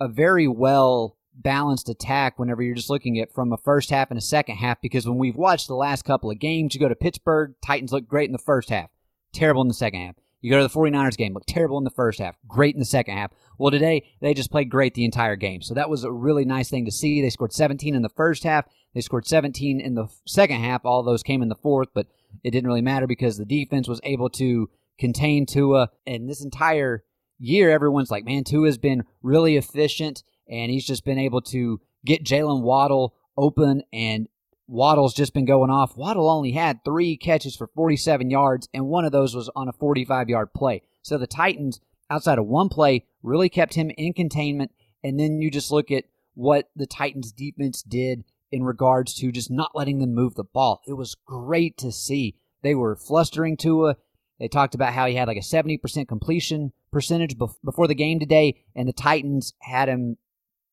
a 0.00 0.08
very 0.08 0.48
well 0.48 1.16
balanced 1.34 1.90
attack 1.90 2.38
whenever 2.38 2.62
you're 2.62 2.74
just 2.74 2.88
looking 2.88 3.18
at 3.18 3.32
from 3.32 3.52
a 3.52 3.58
first 3.58 3.90
half 3.90 4.10
and 4.10 4.18
a 4.18 4.22
second 4.22 4.56
half. 4.56 4.80
Because 4.80 5.06
when 5.06 5.18
we've 5.18 5.36
watched 5.36 5.68
the 5.68 5.74
last 5.74 6.04
couple 6.04 6.30
of 6.30 6.38
games, 6.38 6.74
you 6.74 6.80
go 6.80 6.88
to 6.88 6.96
Pittsburgh, 6.96 7.54
Titans 7.64 7.92
look 7.92 8.08
great 8.08 8.28
in 8.28 8.32
the 8.32 8.38
first 8.38 8.70
half, 8.70 8.88
terrible 9.32 9.62
in 9.62 9.68
the 9.68 9.74
second 9.74 10.00
half. 10.00 10.16
You 10.46 10.52
go 10.52 10.58
to 10.58 10.68
the 10.68 10.78
49ers 10.78 11.16
game, 11.16 11.34
looked 11.34 11.48
terrible 11.48 11.76
in 11.76 11.82
the 11.82 11.90
first 11.90 12.20
half, 12.20 12.36
great 12.46 12.76
in 12.76 12.78
the 12.78 12.84
second 12.84 13.16
half. 13.16 13.32
Well, 13.58 13.72
today, 13.72 14.04
they 14.20 14.32
just 14.32 14.52
played 14.52 14.70
great 14.70 14.94
the 14.94 15.04
entire 15.04 15.34
game. 15.34 15.60
So 15.60 15.74
that 15.74 15.90
was 15.90 16.04
a 16.04 16.12
really 16.12 16.44
nice 16.44 16.70
thing 16.70 16.84
to 16.84 16.92
see. 16.92 17.20
They 17.20 17.30
scored 17.30 17.52
17 17.52 17.96
in 17.96 18.02
the 18.02 18.08
first 18.08 18.44
half. 18.44 18.64
They 18.94 19.00
scored 19.00 19.26
17 19.26 19.80
in 19.80 19.96
the 19.96 20.06
second 20.24 20.60
half. 20.60 20.84
All 20.84 21.02
those 21.02 21.24
came 21.24 21.42
in 21.42 21.48
the 21.48 21.56
fourth, 21.56 21.88
but 21.92 22.06
it 22.44 22.52
didn't 22.52 22.68
really 22.68 22.80
matter 22.80 23.08
because 23.08 23.36
the 23.36 23.44
defense 23.44 23.88
was 23.88 24.00
able 24.04 24.30
to 24.30 24.70
contain 25.00 25.46
Tua. 25.46 25.90
And 26.06 26.28
this 26.28 26.44
entire 26.44 27.02
year, 27.40 27.72
everyone's 27.72 28.12
like, 28.12 28.24
man, 28.24 28.44
Tua's 28.44 28.78
been 28.78 29.02
really 29.24 29.56
efficient, 29.56 30.22
and 30.48 30.70
he's 30.70 30.86
just 30.86 31.04
been 31.04 31.18
able 31.18 31.40
to 31.40 31.80
get 32.04 32.24
Jaylen 32.24 32.62
Waddle 32.62 33.16
open, 33.36 33.82
and 33.92 34.28
Waddle's 34.68 35.14
just 35.14 35.32
been 35.32 35.44
going 35.44 35.70
off. 35.70 35.96
Waddle 35.96 36.28
only 36.28 36.52
had 36.52 36.84
three 36.84 37.16
catches 37.16 37.54
for 37.56 37.68
47 37.68 38.30
yards, 38.30 38.68
and 38.74 38.86
one 38.86 39.04
of 39.04 39.12
those 39.12 39.34
was 39.34 39.50
on 39.54 39.68
a 39.68 39.72
45 39.72 40.28
yard 40.28 40.52
play. 40.54 40.82
So 41.02 41.18
the 41.18 41.26
Titans, 41.26 41.80
outside 42.10 42.38
of 42.38 42.46
one 42.46 42.68
play, 42.68 43.04
really 43.22 43.48
kept 43.48 43.74
him 43.74 43.90
in 43.96 44.12
containment. 44.12 44.72
And 45.04 45.20
then 45.20 45.40
you 45.40 45.50
just 45.50 45.70
look 45.70 45.90
at 45.90 46.04
what 46.34 46.68
the 46.74 46.86
Titans 46.86 47.32
defense 47.32 47.82
did 47.82 48.24
in 48.50 48.64
regards 48.64 49.14
to 49.14 49.32
just 49.32 49.50
not 49.50 49.74
letting 49.74 49.98
them 49.98 50.14
move 50.14 50.34
the 50.34 50.44
ball. 50.44 50.82
It 50.86 50.94
was 50.94 51.16
great 51.26 51.76
to 51.78 51.92
see. 51.92 52.36
They 52.62 52.74
were 52.74 52.96
flustering 52.96 53.56
Tua. 53.56 53.96
They 54.38 54.48
talked 54.48 54.74
about 54.74 54.92
how 54.92 55.06
he 55.06 55.14
had 55.14 55.28
like 55.28 55.36
a 55.36 55.40
70% 55.40 56.08
completion 56.08 56.72
percentage 56.92 57.36
before 57.38 57.86
the 57.86 57.94
game 57.94 58.18
today, 58.18 58.62
and 58.74 58.88
the 58.88 58.92
Titans 58.92 59.54
had 59.60 59.88
him 59.88 60.18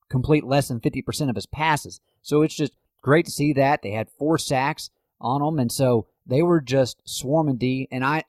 complete 0.09 0.43
less 0.43 0.67
than 0.67 0.79
50% 0.79 1.29
of 1.29 1.35
his 1.35 1.45
passes. 1.45 1.99
So 2.21 2.41
it's 2.41 2.55
just 2.55 2.73
great 3.03 3.25
to 3.25 3.31
see 3.31 3.53
that. 3.53 3.83
They 3.83 3.91
had 3.91 4.09
four 4.17 4.39
sacks 4.39 4.89
on 5.21 5.41
them, 5.41 5.59
and 5.59 5.71
so 5.71 6.07
they 6.25 6.41
were 6.41 6.61
just 6.61 6.97
swarming 7.05 7.57
D. 7.57 7.87
And 7.91 8.03
I, 8.03 8.23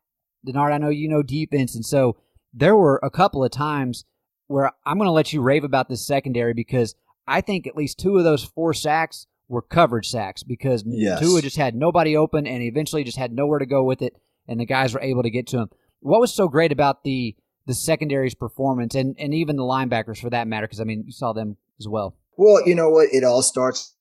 Denard, 0.46 0.72
I 0.72 0.78
know 0.78 0.90
you 0.90 1.08
know 1.08 1.22
defense, 1.22 1.74
and 1.74 1.86
so 1.86 2.18
there 2.52 2.76
were 2.76 3.00
a 3.02 3.10
couple 3.10 3.42
of 3.42 3.50
times 3.50 4.04
where 4.46 4.70
I'm 4.84 4.98
going 4.98 5.08
to 5.08 5.12
let 5.12 5.32
you 5.32 5.40
rave 5.40 5.64
about 5.64 5.88
this 5.88 6.06
secondary 6.06 6.52
because 6.52 6.94
I 7.26 7.40
think 7.40 7.66
at 7.66 7.76
least 7.76 7.98
two 7.98 8.18
of 8.18 8.24
those 8.24 8.44
four 8.44 8.74
sacks 8.74 9.26
were 9.48 9.62
coverage 9.62 10.08
sacks 10.08 10.42
because 10.42 10.84
yes. 10.86 11.20
Tua 11.20 11.40
just 11.40 11.56
had 11.56 11.74
nobody 11.74 12.16
open 12.16 12.46
and 12.46 12.62
eventually 12.62 13.04
just 13.04 13.18
had 13.18 13.32
nowhere 13.32 13.58
to 13.58 13.66
go 13.66 13.82
with 13.82 14.02
it, 14.02 14.14
and 14.46 14.60
the 14.60 14.66
guys 14.66 14.92
were 14.92 15.00
able 15.00 15.22
to 15.22 15.30
get 15.30 15.46
to 15.48 15.58
him. 15.58 15.68
What 16.00 16.20
was 16.20 16.34
so 16.34 16.48
great 16.48 16.72
about 16.72 17.04
the 17.04 17.36
the 17.66 17.74
secondary's 17.74 18.34
performance 18.34 18.94
and, 18.94 19.16
and 19.18 19.32
even 19.32 19.56
the 19.56 19.62
linebackers 19.62 20.20
for 20.20 20.28
that 20.30 20.46
matter? 20.46 20.66
Because 20.66 20.80
I 20.80 20.84
mean, 20.84 21.04
you 21.06 21.12
saw 21.12 21.32
them 21.32 21.56
as 21.78 21.88
well. 21.88 22.14
Well, 22.36 22.66
you 22.66 22.74
know 22.74 22.90
what? 22.90 23.08
It 23.12 23.24
all 23.24 23.42
starts. 23.42 23.96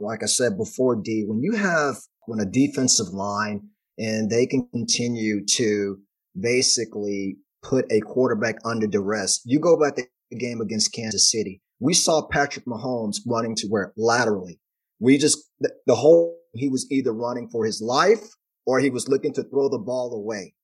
Like 0.00 0.22
I 0.22 0.26
said 0.26 0.56
before, 0.56 0.96
D, 0.96 1.24
when 1.26 1.42
you 1.42 1.52
have 1.52 1.96
when 2.26 2.40
a 2.40 2.46
defensive 2.46 3.08
line 3.08 3.68
and 3.98 4.30
they 4.30 4.46
can 4.46 4.66
continue 4.72 5.44
to 5.44 5.98
basically 6.38 7.36
put 7.62 7.90
a 7.90 8.00
quarterback 8.00 8.56
under 8.64 8.86
duress. 8.86 9.42
You 9.44 9.60
go 9.60 9.78
back 9.78 9.96
to 9.96 10.04
the 10.30 10.38
game 10.38 10.60
against 10.60 10.94
Kansas 10.94 11.30
City. 11.30 11.60
We 11.80 11.94
saw 11.94 12.26
Patrick 12.26 12.64
Mahomes 12.66 13.18
running 13.26 13.54
to 13.56 13.66
where 13.68 13.92
laterally. 13.96 14.60
We 15.00 15.18
just, 15.18 15.38
the, 15.60 15.72
the 15.86 15.94
whole, 15.94 16.38
he 16.54 16.68
was 16.68 16.90
either 16.90 17.12
running 17.12 17.48
for 17.48 17.64
his 17.64 17.82
life 17.82 18.22
or 18.66 18.80
he 18.80 18.90
was 18.90 19.08
looking 19.08 19.32
to 19.34 19.42
throw 19.42 19.68
the 19.68 19.78
ball 19.78 20.14
away. 20.14 20.54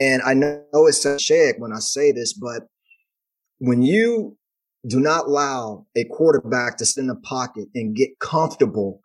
And 0.00 0.22
I 0.22 0.34
know 0.34 0.64
it's 0.72 1.04
a 1.04 1.18
shake 1.18 1.56
when 1.58 1.72
I 1.72 1.78
say 1.78 2.12
this, 2.12 2.32
but 2.32 2.66
when 3.58 3.82
you 3.82 4.36
do 4.86 5.00
not 5.00 5.26
allow 5.26 5.86
a 5.96 6.04
quarterback 6.04 6.76
to 6.78 6.86
sit 6.86 7.00
in 7.00 7.06
the 7.06 7.14
pocket 7.16 7.68
and 7.74 7.96
get 7.96 8.18
comfortable, 8.18 9.00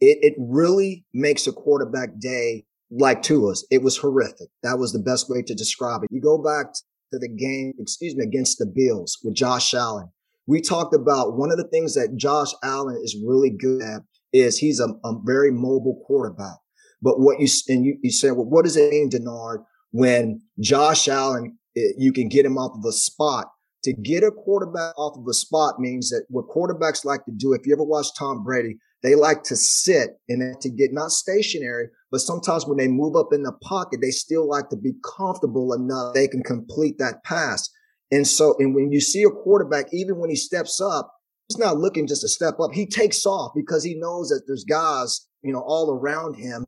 it, 0.00 0.18
it 0.22 0.34
really 0.38 1.04
makes 1.12 1.46
a 1.46 1.52
quarterback 1.52 2.18
day 2.18 2.64
like 2.90 3.22
Tua's. 3.22 3.66
It 3.70 3.82
was 3.82 3.96
horrific. 3.96 4.48
That 4.62 4.78
was 4.78 4.92
the 4.92 4.98
best 4.98 5.30
way 5.30 5.42
to 5.42 5.54
describe 5.54 6.02
it. 6.02 6.08
You 6.10 6.20
go 6.20 6.38
back 6.38 6.72
to 7.12 7.18
the 7.18 7.28
game, 7.28 7.74
excuse 7.78 8.16
me, 8.16 8.24
against 8.24 8.58
the 8.58 8.66
Bills 8.66 9.18
with 9.22 9.34
Josh 9.34 9.74
Allen. 9.74 10.08
We 10.46 10.60
talked 10.60 10.94
about 10.94 11.36
one 11.36 11.52
of 11.52 11.58
the 11.58 11.68
things 11.68 11.94
that 11.94 12.16
Josh 12.16 12.52
Allen 12.62 13.00
is 13.02 13.16
really 13.24 13.50
good 13.50 13.82
at 13.82 14.02
is 14.32 14.58
he's 14.58 14.80
a, 14.80 14.88
a 15.04 15.14
very 15.24 15.50
mobile 15.50 16.02
quarterback. 16.06 16.56
But 17.02 17.20
what 17.20 17.40
you 17.40 17.48
and 17.68 17.84
you, 17.84 17.98
you 18.02 18.10
said, 18.10 18.32
well, 18.32 18.46
what 18.46 18.64
does 18.64 18.76
it 18.76 18.90
mean, 18.90 19.10
Denard, 19.10 19.64
when 19.92 20.42
Josh 20.58 21.08
Allen 21.08 21.56
eh, 21.76 21.92
you 21.96 22.12
can 22.12 22.28
get 22.28 22.44
him 22.44 22.58
off 22.58 22.76
of 22.76 22.84
a 22.84 22.92
spot? 22.92 23.50
To 23.84 23.92
get 23.94 24.22
a 24.22 24.30
quarterback 24.30 24.98
off 24.98 25.16
of 25.16 25.26
a 25.26 25.32
spot 25.32 25.80
means 25.80 26.10
that 26.10 26.24
what 26.28 26.48
quarterbacks 26.48 27.04
like 27.04 27.24
to 27.24 27.32
do. 27.32 27.54
If 27.54 27.66
you 27.66 27.72
ever 27.72 27.84
watch 27.84 28.08
Tom 28.18 28.44
Brady, 28.44 28.76
they 29.02 29.14
like 29.14 29.42
to 29.44 29.56
sit 29.56 30.10
and 30.28 30.60
to 30.60 30.68
get 30.68 30.92
not 30.92 31.10
stationary, 31.10 31.88
but 32.10 32.20
sometimes 32.20 32.66
when 32.66 32.76
they 32.76 32.88
move 32.88 33.16
up 33.16 33.32
in 33.32 33.42
the 33.42 33.52
pocket, 33.62 34.00
they 34.02 34.10
still 34.10 34.46
like 34.46 34.68
to 34.68 34.76
be 34.76 34.92
comfortable 35.16 35.72
enough 35.72 36.12
they 36.12 36.28
can 36.28 36.42
complete 36.42 36.98
that 36.98 37.24
pass. 37.24 37.70
And 38.10 38.26
so, 38.26 38.54
and 38.58 38.74
when 38.74 38.92
you 38.92 39.00
see 39.00 39.22
a 39.22 39.30
quarterback, 39.30 39.86
even 39.92 40.18
when 40.18 40.30
he 40.30 40.36
steps 40.36 40.80
up, 40.80 41.12
he's 41.48 41.58
not 41.58 41.78
looking 41.78 42.06
just 42.06 42.22
to 42.22 42.28
step 42.28 42.60
up. 42.60 42.72
He 42.72 42.86
takes 42.86 43.24
off 43.24 43.52
because 43.54 43.84
he 43.84 43.94
knows 43.94 44.28
that 44.28 44.42
there's 44.46 44.64
guys, 44.64 45.26
you 45.42 45.52
know, 45.52 45.62
all 45.64 45.92
around 45.92 46.34
him. 46.34 46.66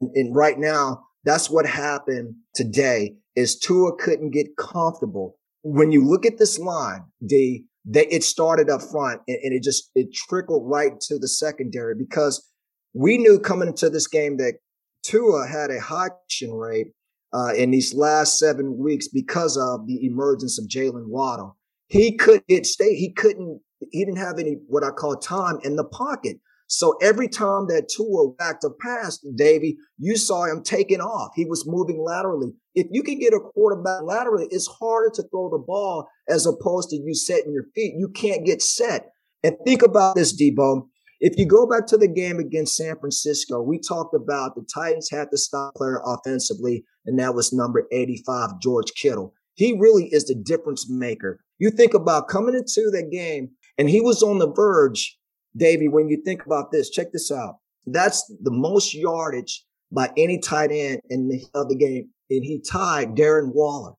And, 0.00 0.10
and 0.14 0.36
right 0.36 0.58
now, 0.58 1.02
that's 1.24 1.48
what 1.48 1.66
happened 1.66 2.34
today 2.54 3.16
is 3.34 3.58
Tua 3.58 3.96
couldn't 3.96 4.30
get 4.30 4.56
comfortable. 4.56 5.38
When 5.62 5.92
you 5.92 6.04
look 6.04 6.26
at 6.26 6.38
this 6.38 6.58
line, 6.58 7.04
D, 7.24 7.64
they, 7.84 8.06
it 8.06 8.24
started 8.24 8.70
up 8.70 8.82
front 8.82 9.22
and, 9.28 9.38
and 9.42 9.54
it 9.54 9.62
just, 9.62 9.90
it 9.94 10.12
trickled 10.12 10.68
right 10.70 10.98
to 11.02 11.18
the 11.18 11.28
secondary 11.28 11.94
because 11.94 12.48
we 12.94 13.18
knew 13.18 13.38
coming 13.38 13.68
into 13.68 13.90
this 13.90 14.06
game 14.06 14.36
that 14.38 14.54
Tua 15.02 15.46
had 15.46 15.70
a 15.70 15.80
high 15.80 16.10
rate 16.48 16.88
uh, 17.32 17.52
in 17.56 17.70
these 17.70 17.94
last 17.94 18.38
seven 18.38 18.78
weeks 18.78 19.08
because 19.08 19.56
of 19.56 19.86
the 19.86 20.04
emergence 20.04 20.58
of 20.58 20.66
Jaylen 20.68 21.08
Waddle. 21.08 21.56
He 21.88 22.16
could 22.16 22.42
get 22.48 22.66
stay. 22.66 22.94
He 22.94 23.12
couldn't. 23.12 23.60
He 23.90 24.04
didn't 24.04 24.18
have 24.18 24.38
any 24.38 24.58
what 24.68 24.84
I 24.84 24.90
call 24.90 25.16
time 25.16 25.58
in 25.64 25.76
the 25.76 25.84
pocket. 25.84 26.38
So 26.74 26.94
every 27.02 27.28
time 27.28 27.66
that 27.66 27.90
Tua 27.94 28.32
backed 28.38 28.64
a 28.64 28.70
pass, 28.70 29.18
Davy, 29.36 29.76
you 29.98 30.16
saw 30.16 30.44
him 30.44 30.62
taking 30.62 31.02
off. 31.02 31.32
He 31.36 31.44
was 31.44 31.66
moving 31.66 32.02
laterally. 32.02 32.54
If 32.74 32.86
you 32.90 33.02
can 33.02 33.18
get 33.18 33.34
a 33.34 33.40
quarterback 33.40 34.04
laterally, 34.04 34.46
it's 34.50 34.66
harder 34.66 35.10
to 35.16 35.22
throw 35.24 35.50
the 35.50 35.58
ball 35.58 36.08
as 36.30 36.46
opposed 36.46 36.88
to 36.88 36.96
you 36.96 37.12
setting 37.12 37.52
your 37.52 37.66
feet. 37.74 37.92
You 37.98 38.08
can't 38.08 38.46
get 38.46 38.62
set. 38.62 39.10
And 39.44 39.54
think 39.66 39.82
about 39.82 40.16
this, 40.16 40.34
Debo. 40.34 40.88
If 41.20 41.34
you 41.36 41.44
go 41.44 41.66
back 41.66 41.86
to 41.88 41.98
the 41.98 42.08
game 42.08 42.38
against 42.38 42.76
San 42.76 42.96
Francisco, 42.98 43.60
we 43.60 43.78
talked 43.78 44.14
about 44.14 44.54
the 44.54 44.66
Titans 44.74 45.10
had 45.10 45.30
to 45.30 45.36
stop 45.36 45.74
player 45.74 46.00
offensively, 46.06 46.86
and 47.04 47.18
that 47.18 47.34
was 47.34 47.52
number 47.52 47.86
85, 47.92 48.60
George 48.62 48.94
Kittle. 48.94 49.34
He 49.56 49.76
really 49.78 50.06
is 50.06 50.24
the 50.24 50.34
difference 50.34 50.88
maker. 50.88 51.38
You 51.58 51.70
think 51.70 51.92
about 51.92 52.28
coming 52.28 52.54
into 52.54 52.90
that 52.92 53.10
game, 53.12 53.50
and 53.76 53.90
he 53.90 54.00
was 54.00 54.22
on 54.22 54.38
the 54.38 54.50
verge, 54.50 55.18
Davey, 55.56 55.88
when 55.88 56.08
you 56.08 56.22
think 56.24 56.46
about 56.46 56.72
this, 56.72 56.90
check 56.90 57.12
this 57.12 57.30
out. 57.30 57.56
That's 57.86 58.32
the 58.42 58.50
most 58.50 58.94
yardage 58.94 59.64
by 59.90 60.10
any 60.16 60.38
tight 60.38 60.70
end 60.70 61.00
in 61.10 61.28
the, 61.28 61.44
of 61.54 61.68
the 61.68 61.76
game, 61.76 62.08
and 62.30 62.44
he 62.44 62.60
tied 62.60 63.14
Darren 63.14 63.52
Waller. 63.52 63.92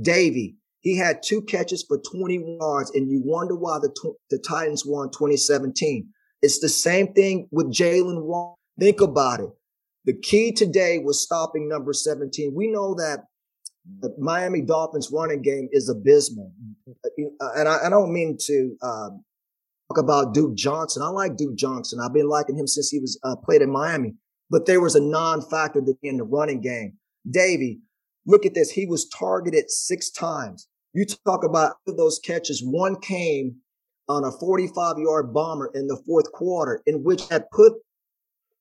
Davey, 0.00 0.56
he 0.80 0.96
had 0.96 1.22
two 1.22 1.42
catches 1.42 1.84
for 1.86 1.98
20 1.98 2.56
yards, 2.60 2.90
and 2.92 3.10
you 3.10 3.20
wonder 3.24 3.54
why 3.54 3.78
the, 3.78 3.92
the 4.30 4.38
Titans 4.38 4.84
won 4.86 5.10
2017. 5.10 6.08
It's 6.42 6.60
the 6.60 6.68
same 6.68 7.12
thing 7.12 7.48
with 7.50 7.72
Jalen 7.72 8.22
Wall. 8.22 8.56
Think 8.78 9.00
about 9.00 9.40
it. 9.40 9.50
The 10.04 10.14
key 10.14 10.52
today 10.52 10.98
was 10.98 11.20
stopping 11.20 11.68
number 11.68 11.92
17. 11.92 12.54
We 12.54 12.68
know 12.68 12.94
that 12.94 13.24
the 14.00 14.14
Miami 14.18 14.62
Dolphins 14.62 15.10
running 15.12 15.42
game 15.42 15.68
is 15.72 15.88
abysmal. 15.88 16.52
And 17.40 17.68
I, 17.68 17.86
I 17.86 17.90
don't 17.90 18.12
mean 18.12 18.36
to 18.46 18.76
um, 18.82 19.24
talk 19.88 19.98
about 19.98 20.34
Duke 20.34 20.54
Johnson. 20.54 21.02
I 21.02 21.08
like 21.08 21.36
Duke 21.36 21.56
Johnson. 21.56 22.00
I've 22.00 22.12
been 22.12 22.28
liking 22.28 22.58
him 22.58 22.66
since 22.66 22.90
he 22.90 22.98
was 22.98 23.18
uh, 23.24 23.36
played 23.36 23.62
in 23.62 23.70
Miami. 23.70 24.14
But 24.50 24.66
there 24.66 24.80
was 24.80 24.94
a 24.94 25.00
non-factor 25.00 25.82
in 26.02 26.16
the 26.18 26.24
running 26.24 26.60
game. 26.60 26.94
Davy, 27.28 27.80
look 28.26 28.46
at 28.46 28.54
this. 28.54 28.70
He 28.70 28.86
was 28.86 29.08
targeted 29.08 29.70
six 29.70 30.10
times. 30.10 30.68
You 30.94 31.04
talk 31.26 31.44
about 31.44 31.76
those 31.86 32.18
catches. 32.18 32.62
One 32.64 32.98
came 33.00 33.56
on 34.08 34.24
a 34.24 34.32
45 34.32 34.98
yard 34.98 35.34
bomber 35.34 35.70
in 35.74 35.86
the 35.86 36.00
fourth 36.06 36.32
quarter, 36.32 36.80
in 36.86 37.02
which 37.04 37.28
had 37.28 37.50
put 37.50 37.74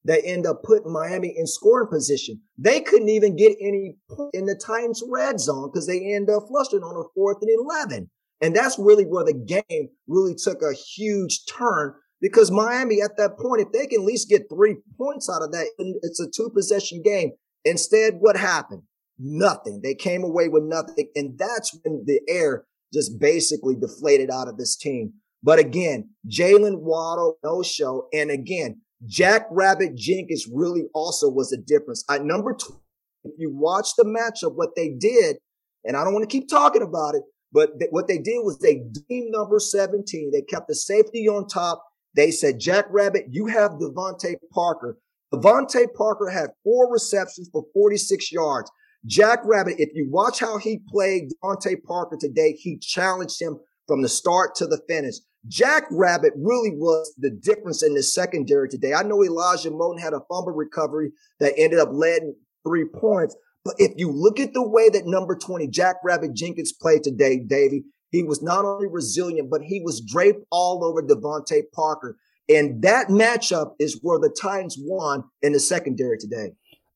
they 0.03 0.21
end 0.21 0.45
up 0.45 0.63
putting 0.63 0.93
Miami 0.93 1.33
in 1.37 1.45
scoring 1.45 1.89
position. 1.89 2.39
They 2.57 2.79
couldn't 2.79 3.09
even 3.09 3.35
get 3.35 3.57
any 3.59 3.95
in 4.31 4.45
the 4.45 4.55
Titans 4.55 5.03
red 5.05 5.37
zone 5.37 5.69
because 5.69 5.85
they 5.85 6.13
end 6.13 6.29
up 6.29 6.43
flustered 6.47 6.81
on 6.81 6.95
a 6.95 7.03
fourth 7.13 7.39
and 7.41 7.51
11. 7.59 8.09
And 8.41 8.55
that's 8.55 8.77
really 8.77 9.05
where 9.05 9.23
the 9.23 9.33
game 9.33 9.89
really 10.07 10.35
took 10.35 10.61
a 10.61 10.73
huge 10.73 11.45
turn 11.45 11.93
because 12.21 12.51
Miami 12.51 13.01
at 13.01 13.17
that 13.17 13.37
point, 13.37 13.61
if 13.61 13.71
they 13.71 13.85
can 13.87 14.01
at 14.01 14.05
least 14.05 14.29
get 14.29 14.49
three 14.49 14.77
points 14.97 15.29
out 15.29 15.41
of 15.41 15.51
that, 15.51 15.67
it's 16.03 16.19
a 16.19 16.29
two 16.29 16.49
possession 16.53 17.01
game. 17.03 17.31
Instead, 17.65 18.15
what 18.19 18.37
happened? 18.37 18.83
Nothing. 19.19 19.81
They 19.83 19.95
came 19.95 20.23
away 20.23 20.47
with 20.47 20.63
nothing. 20.63 21.09
And 21.15 21.37
that's 21.37 21.77
when 21.83 22.03
the 22.05 22.21
air 22.27 22.65
just 22.93 23.19
basically 23.19 23.75
deflated 23.75 24.29
out 24.29 24.47
of 24.47 24.57
this 24.57 24.75
team. 24.75 25.13
But 25.43 25.59
again, 25.59 26.09
Jalen 26.27 26.79
Waddle, 26.79 27.37
no 27.43 27.61
show. 27.61 28.07
And 28.13 28.31
again, 28.31 28.81
Jackrabbit 29.05 29.95
Jenkins 29.95 30.47
really 30.51 30.85
also 30.93 31.29
was 31.29 31.53
a 31.53 31.57
difference. 31.57 32.03
At 32.09 32.25
number 32.25 32.53
two, 32.53 32.79
if 33.23 33.33
you 33.37 33.51
watch 33.53 33.89
the 33.97 34.05
matchup, 34.05 34.55
what 34.55 34.75
they 34.75 34.89
did, 34.89 35.37
and 35.83 35.95
I 35.95 36.03
don't 36.03 36.13
want 36.13 36.27
to 36.27 36.31
keep 36.31 36.49
talking 36.49 36.81
about 36.81 37.15
it, 37.15 37.23
but 37.51 37.79
th- 37.79 37.91
what 37.91 38.07
they 38.07 38.17
did 38.17 38.39
was 38.43 38.59
they 38.59 38.83
deemed 39.09 39.31
number 39.31 39.59
17. 39.59 40.31
They 40.31 40.41
kept 40.41 40.67
the 40.67 40.75
safety 40.75 41.27
on 41.27 41.47
top. 41.47 41.83
They 42.15 42.31
said, 42.31 42.59
Jackrabbit, 42.59 43.25
you 43.29 43.47
have 43.47 43.71
DeVante 43.71 44.35
Parker. 44.51 44.97
DeVante 45.33 45.93
Parker 45.93 46.29
had 46.29 46.49
four 46.63 46.91
receptions 46.91 47.49
for 47.51 47.65
46 47.73 48.31
yards. 48.31 48.71
Jackrabbit, 49.05 49.75
if 49.77 49.89
you 49.93 50.07
watch 50.09 50.39
how 50.39 50.57
he 50.57 50.79
played 50.89 51.31
DeVante 51.43 51.83
Parker 51.83 52.17
today, 52.19 52.53
he 52.53 52.77
challenged 52.79 53.41
him 53.41 53.57
from 53.87 54.01
the 54.01 54.09
start 54.09 54.55
to 54.55 54.67
the 54.67 54.81
finish. 54.87 55.15
Jackrabbit 55.47 56.33
really 56.35 56.71
was 56.71 57.13
the 57.17 57.29
difference 57.29 57.83
in 57.83 57.93
the 57.93 58.03
secondary 58.03 58.67
today. 58.67 58.93
I 58.93 59.03
know 59.03 59.23
Elijah 59.23 59.71
Molden 59.71 59.99
had 59.99 60.13
a 60.13 60.21
fumble 60.29 60.51
recovery 60.51 61.11
that 61.39 61.53
ended 61.57 61.79
up 61.79 61.89
leading 61.91 62.35
three 62.67 62.85
points, 62.85 63.35
but 63.67 63.75
if 63.79 63.91
you 63.97 64.09
look 64.09 64.39
at 64.39 64.53
the 64.53 64.65
way 64.65 64.87
that 64.89 65.05
number 65.05 65.35
20, 65.35 65.67
Jackrabbit 65.67 66.33
Jenkins 66.33 66.71
played 66.71 67.03
today, 67.03 67.37
Davey, 67.37 67.83
he 68.09 68.23
was 68.23 68.41
not 68.41 68.63
only 68.63 68.87
resilient, 68.87 69.49
but 69.49 69.61
he 69.61 69.81
was 69.83 69.99
draped 69.99 70.45
all 70.49 70.85
over 70.85 71.01
DeVante 71.01 71.63
Parker. 71.75 72.15
And 72.47 72.81
that 72.83 73.09
matchup 73.09 73.73
is 73.77 73.99
where 74.01 74.19
the 74.19 74.33
Titans 74.41 74.77
won 74.79 75.25
in 75.41 75.51
the 75.51 75.59
secondary 75.59 76.17
today. 76.17 76.53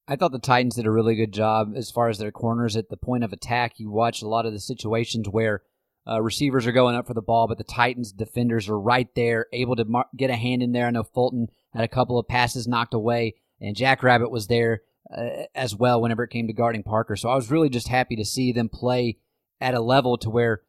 I 0.07 0.15
thought 0.15 0.31
the 0.31 0.39
Titans 0.39 0.75
did 0.75 0.85
a 0.85 0.91
really 0.91 1.15
good 1.15 1.33
job 1.33 1.73
as 1.75 1.91
far 1.91 2.07
as 2.07 2.19
their 2.19 2.31
corners 2.31 2.77
at 2.77 2.87
the 2.87 2.95
point 2.95 3.25
of 3.25 3.33
attack. 3.33 3.73
You 3.77 3.91
watch 3.91 4.21
a 4.21 4.29
lot 4.29 4.45
of 4.45 4.53
the 4.53 4.59
situations 4.59 5.27
where 5.27 5.63
uh, 6.07 6.21
receivers 6.21 6.65
are 6.65 6.71
going 6.71 6.95
up 6.95 7.05
for 7.05 7.13
the 7.13 7.21
ball, 7.21 7.49
but 7.49 7.57
the 7.57 7.65
Titans 7.65 8.13
defenders 8.13 8.69
are 8.69 8.79
right 8.79 9.13
there, 9.13 9.47
able 9.51 9.75
to 9.75 9.83
mar- 9.83 10.07
get 10.15 10.29
a 10.29 10.37
hand 10.37 10.63
in 10.63 10.71
there. 10.71 10.87
I 10.87 10.91
know 10.91 11.03
Fulton 11.03 11.49
had 11.73 11.83
a 11.83 11.89
couple 11.89 12.17
of 12.17 12.29
passes 12.29 12.65
knocked 12.65 12.93
away, 12.93 13.35
and 13.59 13.75
Jackrabbit 13.75 14.31
was 14.31 14.47
there 14.47 14.83
uh, 15.15 15.43
as 15.55 15.75
well 15.75 16.01
whenever 16.01 16.23
it 16.23 16.29
came 16.29 16.47
to 16.47 16.53
guarding 16.53 16.83
Parker. 16.83 17.15
So 17.15 17.29
I 17.29 17.35
was 17.35 17.51
really 17.51 17.69
just 17.69 17.87
happy 17.87 18.15
to 18.15 18.25
see 18.25 18.51
them 18.51 18.69
play 18.69 19.17
at 19.59 19.73
a 19.73 19.81
level 19.81 20.17
to 20.19 20.29
where 20.29 20.61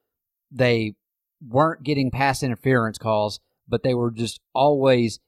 they 0.50 0.94
weren't 1.46 1.82
getting 1.82 2.10
pass 2.10 2.42
interference 2.42 2.98
calls, 2.98 3.40
but 3.68 3.82
they 3.82 3.94
were 3.94 4.10
just 4.10 4.40
always 4.54 5.20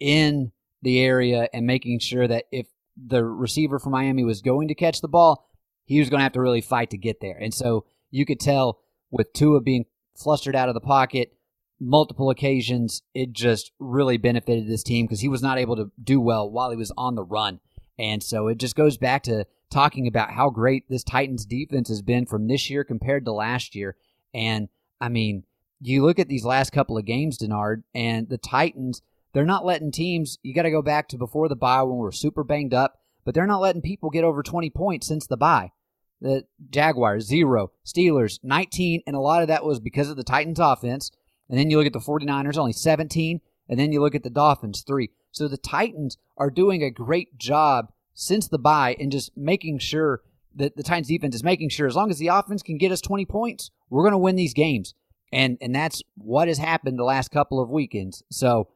in 0.00 0.52
the 0.82 1.00
area 1.00 1.48
and 1.52 1.66
making 1.66 1.98
sure 1.98 2.26
that 2.26 2.44
if 2.50 2.66
the 2.96 3.24
receiver 3.24 3.78
from 3.78 3.92
Miami 3.92 4.24
was 4.24 4.42
going 4.42 4.68
to 4.68 4.74
catch 4.74 5.00
the 5.00 5.08
ball, 5.08 5.48
he 5.84 5.98
was 5.98 6.08
going 6.08 6.20
to 6.20 6.24
have 6.24 6.32
to 6.32 6.40
really 6.40 6.60
fight 6.60 6.90
to 6.90 6.98
get 6.98 7.20
there. 7.20 7.36
And 7.40 7.52
so 7.52 7.84
you 8.10 8.24
could 8.24 8.40
tell 8.40 8.80
with 9.10 9.32
Tua 9.32 9.60
being 9.60 9.86
flustered 10.16 10.56
out 10.56 10.68
of 10.68 10.74
the 10.74 10.80
pocket 10.80 11.32
multiple 11.80 12.30
occasions, 12.30 13.02
it 13.14 13.32
just 13.32 13.72
really 13.78 14.16
benefited 14.16 14.66
this 14.66 14.82
team 14.82 15.06
because 15.06 15.20
he 15.20 15.28
was 15.28 15.42
not 15.42 15.58
able 15.58 15.76
to 15.76 15.90
do 16.02 16.20
well 16.20 16.50
while 16.50 16.70
he 16.70 16.76
was 16.76 16.92
on 16.96 17.14
the 17.14 17.24
run. 17.24 17.60
And 17.98 18.22
so 18.22 18.48
it 18.48 18.58
just 18.58 18.76
goes 18.76 18.96
back 18.96 19.22
to 19.24 19.46
talking 19.70 20.06
about 20.06 20.30
how 20.32 20.50
great 20.50 20.84
this 20.88 21.04
Titans 21.04 21.44
defense 21.46 21.88
has 21.88 22.02
been 22.02 22.26
from 22.26 22.46
this 22.46 22.70
year 22.70 22.84
compared 22.84 23.24
to 23.24 23.32
last 23.32 23.74
year. 23.74 23.96
And 24.34 24.68
I 25.00 25.08
mean, 25.08 25.44
you 25.80 26.04
look 26.04 26.18
at 26.18 26.28
these 26.28 26.44
last 26.44 26.70
couple 26.70 26.96
of 26.96 27.04
games, 27.04 27.38
Denard, 27.38 27.82
and 27.94 28.28
the 28.28 28.38
Titans, 28.38 29.02
they're 29.32 29.44
not 29.44 29.64
letting 29.64 29.92
teams, 29.92 30.38
you 30.42 30.54
got 30.54 30.62
to 30.62 30.70
go 30.70 30.82
back 30.82 31.08
to 31.08 31.18
before 31.18 31.48
the 31.48 31.56
bye 31.56 31.82
when 31.82 31.98
we 31.98 32.06
are 32.06 32.12
super 32.12 32.44
banged 32.44 32.72
up, 32.72 32.98
but 33.24 33.34
they're 33.34 33.46
not 33.46 33.60
letting 33.60 33.82
people 33.82 34.10
get 34.10 34.24
over 34.24 34.42
20 34.42 34.70
points 34.70 35.06
since 35.06 35.26
the 35.26 35.36
bye. 35.36 35.72
The 36.20 36.44
Jaguars, 36.70 37.26
zero. 37.26 37.72
Steelers, 37.84 38.38
19, 38.42 39.02
and 39.06 39.14
a 39.14 39.20
lot 39.20 39.42
of 39.42 39.48
that 39.48 39.64
was 39.64 39.80
because 39.80 40.08
of 40.08 40.16
the 40.16 40.24
Titans 40.24 40.58
offense. 40.58 41.10
And 41.48 41.58
then 41.58 41.70
you 41.70 41.76
look 41.76 41.86
at 41.86 41.92
the 41.92 41.98
49ers, 41.98 42.56
only 42.56 42.72
17. 42.72 43.40
And 43.68 43.78
then 43.78 43.92
you 43.92 44.00
look 44.00 44.14
at 44.14 44.22
the 44.22 44.30
Dolphins, 44.30 44.82
three. 44.86 45.10
So 45.36 45.48
the 45.48 45.58
Titans 45.58 46.16
are 46.38 46.48
doing 46.48 46.82
a 46.82 46.90
great 46.90 47.36
job 47.36 47.92
since 48.14 48.48
the 48.48 48.58
bye 48.58 48.96
and 48.98 49.12
just 49.12 49.36
making 49.36 49.80
sure 49.80 50.22
that 50.54 50.76
the 50.78 50.82
Titans 50.82 51.08
defense 51.08 51.34
is 51.34 51.44
making 51.44 51.68
sure 51.68 51.86
as 51.86 51.94
long 51.94 52.08
as 52.08 52.18
the 52.18 52.28
offense 52.28 52.62
can 52.62 52.78
get 52.78 52.90
us 52.90 53.02
20 53.02 53.26
points, 53.26 53.70
we're 53.90 54.02
going 54.02 54.12
to 54.12 54.18
win 54.18 54.36
these 54.36 54.54
games. 54.54 54.94
And 55.30 55.58
and 55.60 55.74
that's 55.74 56.02
what 56.16 56.48
has 56.48 56.56
happened 56.56 56.98
the 56.98 57.04
last 57.04 57.30
couple 57.30 57.60
of 57.60 57.68
weekends. 57.68 58.22
So, 58.30 58.68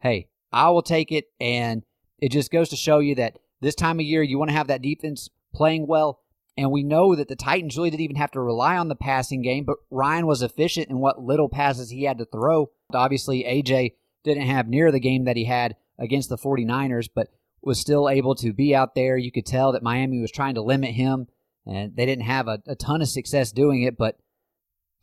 hey, 0.00 0.28
I 0.52 0.68
will 0.68 0.82
take 0.82 1.10
it 1.10 1.24
and 1.40 1.84
it 2.18 2.30
just 2.30 2.52
goes 2.52 2.68
to 2.68 2.76
show 2.76 2.98
you 2.98 3.14
that 3.14 3.38
this 3.62 3.74
time 3.74 3.98
of 3.98 4.04
year 4.04 4.22
you 4.22 4.38
want 4.38 4.50
to 4.50 4.56
have 4.56 4.66
that 4.66 4.82
defense 4.82 5.30
playing 5.54 5.86
well 5.86 6.20
and 6.58 6.70
we 6.70 6.82
know 6.82 7.14
that 7.14 7.28
the 7.28 7.36
Titans 7.36 7.78
really 7.78 7.88
didn't 7.90 8.02
even 8.02 8.16
have 8.16 8.32
to 8.32 8.40
rely 8.40 8.76
on 8.76 8.88
the 8.88 8.94
passing 8.94 9.40
game, 9.40 9.64
but 9.64 9.78
Ryan 9.90 10.26
was 10.26 10.42
efficient 10.42 10.90
in 10.90 10.98
what 10.98 11.22
little 11.22 11.48
passes 11.48 11.88
he 11.88 12.04
had 12.04 12.18
to 12.18 12.26
throw. 12.26 12.70
Obviously, 12.92 13.44
AJ 13.44 13.94
didn't 14.22 14.46
have 14.46 14.68
near 14.68 14.92
the 14.92 15.00
game 15.00 15.24
that 15.24 15.36
he 15.36 15.46
had 15.46 15.76
against 15.98 16.28
the 16.28 16.38
49ers, 16.38 17.08
but 17.14 17.28
was 17.62 17.78
still 17.78 18.08
able 18.08 18.34
to 18.36 18.52
be 18.52 18.74
out 18.74 18.94
there. 18.94 19.16
You 19.16 19.32
could 19.32 19.46
tell 19.46 19.72
that 19.72 19.82
Miami 19.82 20.20
was 20.20 20.30
trying 20.30 20.54
to 20.54 20.62
limit 20.62 20.90
him, 20.90 21.28
and 21.66 21.96
they 21.96 22.06
didn't 22.06 22.24
have 22.24 22.48
a, 22.48 22.62
a 22.66 22.74
ton 22.74 23.00
of 23.00 23.08
success 23.08 23.52
doing 23.52 23.82
it, 23.82 23.96
but 23.96 24.18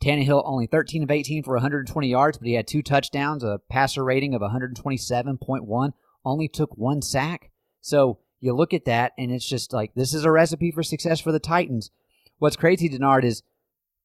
Tannehill 0.02 0.42
only 0.44 0.66
13 0.66 1.04
of 1.04 1.10
18 1.10 1.44
for 1.44 1.54
120 1.54 2.08
yards, 2.08 2.38
but 2.38 2.46
he 2.46 2.54
had 2.54 2.66
two 2.66 2.82
touchdowns, 2.82 3.44
a 3.44 3.60
passer 3.70 4.02
rating 4.02 4.34
of 4.34 4.42
127.1, 4.42 5.92
only 6.24 6.48
took 6.48 6.76
one 6.76 7.02
sack. 7.02 7.50
So 7.80 8.18
you 8.40 8.52
look 8.52 8.74
at 8.74 8.84
that 8.86 9.12
and 9.16 9.30
it's 9.30 9.48
just 9.48 9.72
like 9.72 9.94
this 9.94 10.12
is 10.12 10.24
a 10.24 10.30
recipe 10.30 10.72
for 10.72 10.82
success 10.82 11.20
for 11.20 11.30
the 11.30 11.38
Titans. 11.38 11.90
What's 12.38 12.56
crazy, 12.56 12.88
Denard, 12.88 13.22
is 13.22 13.44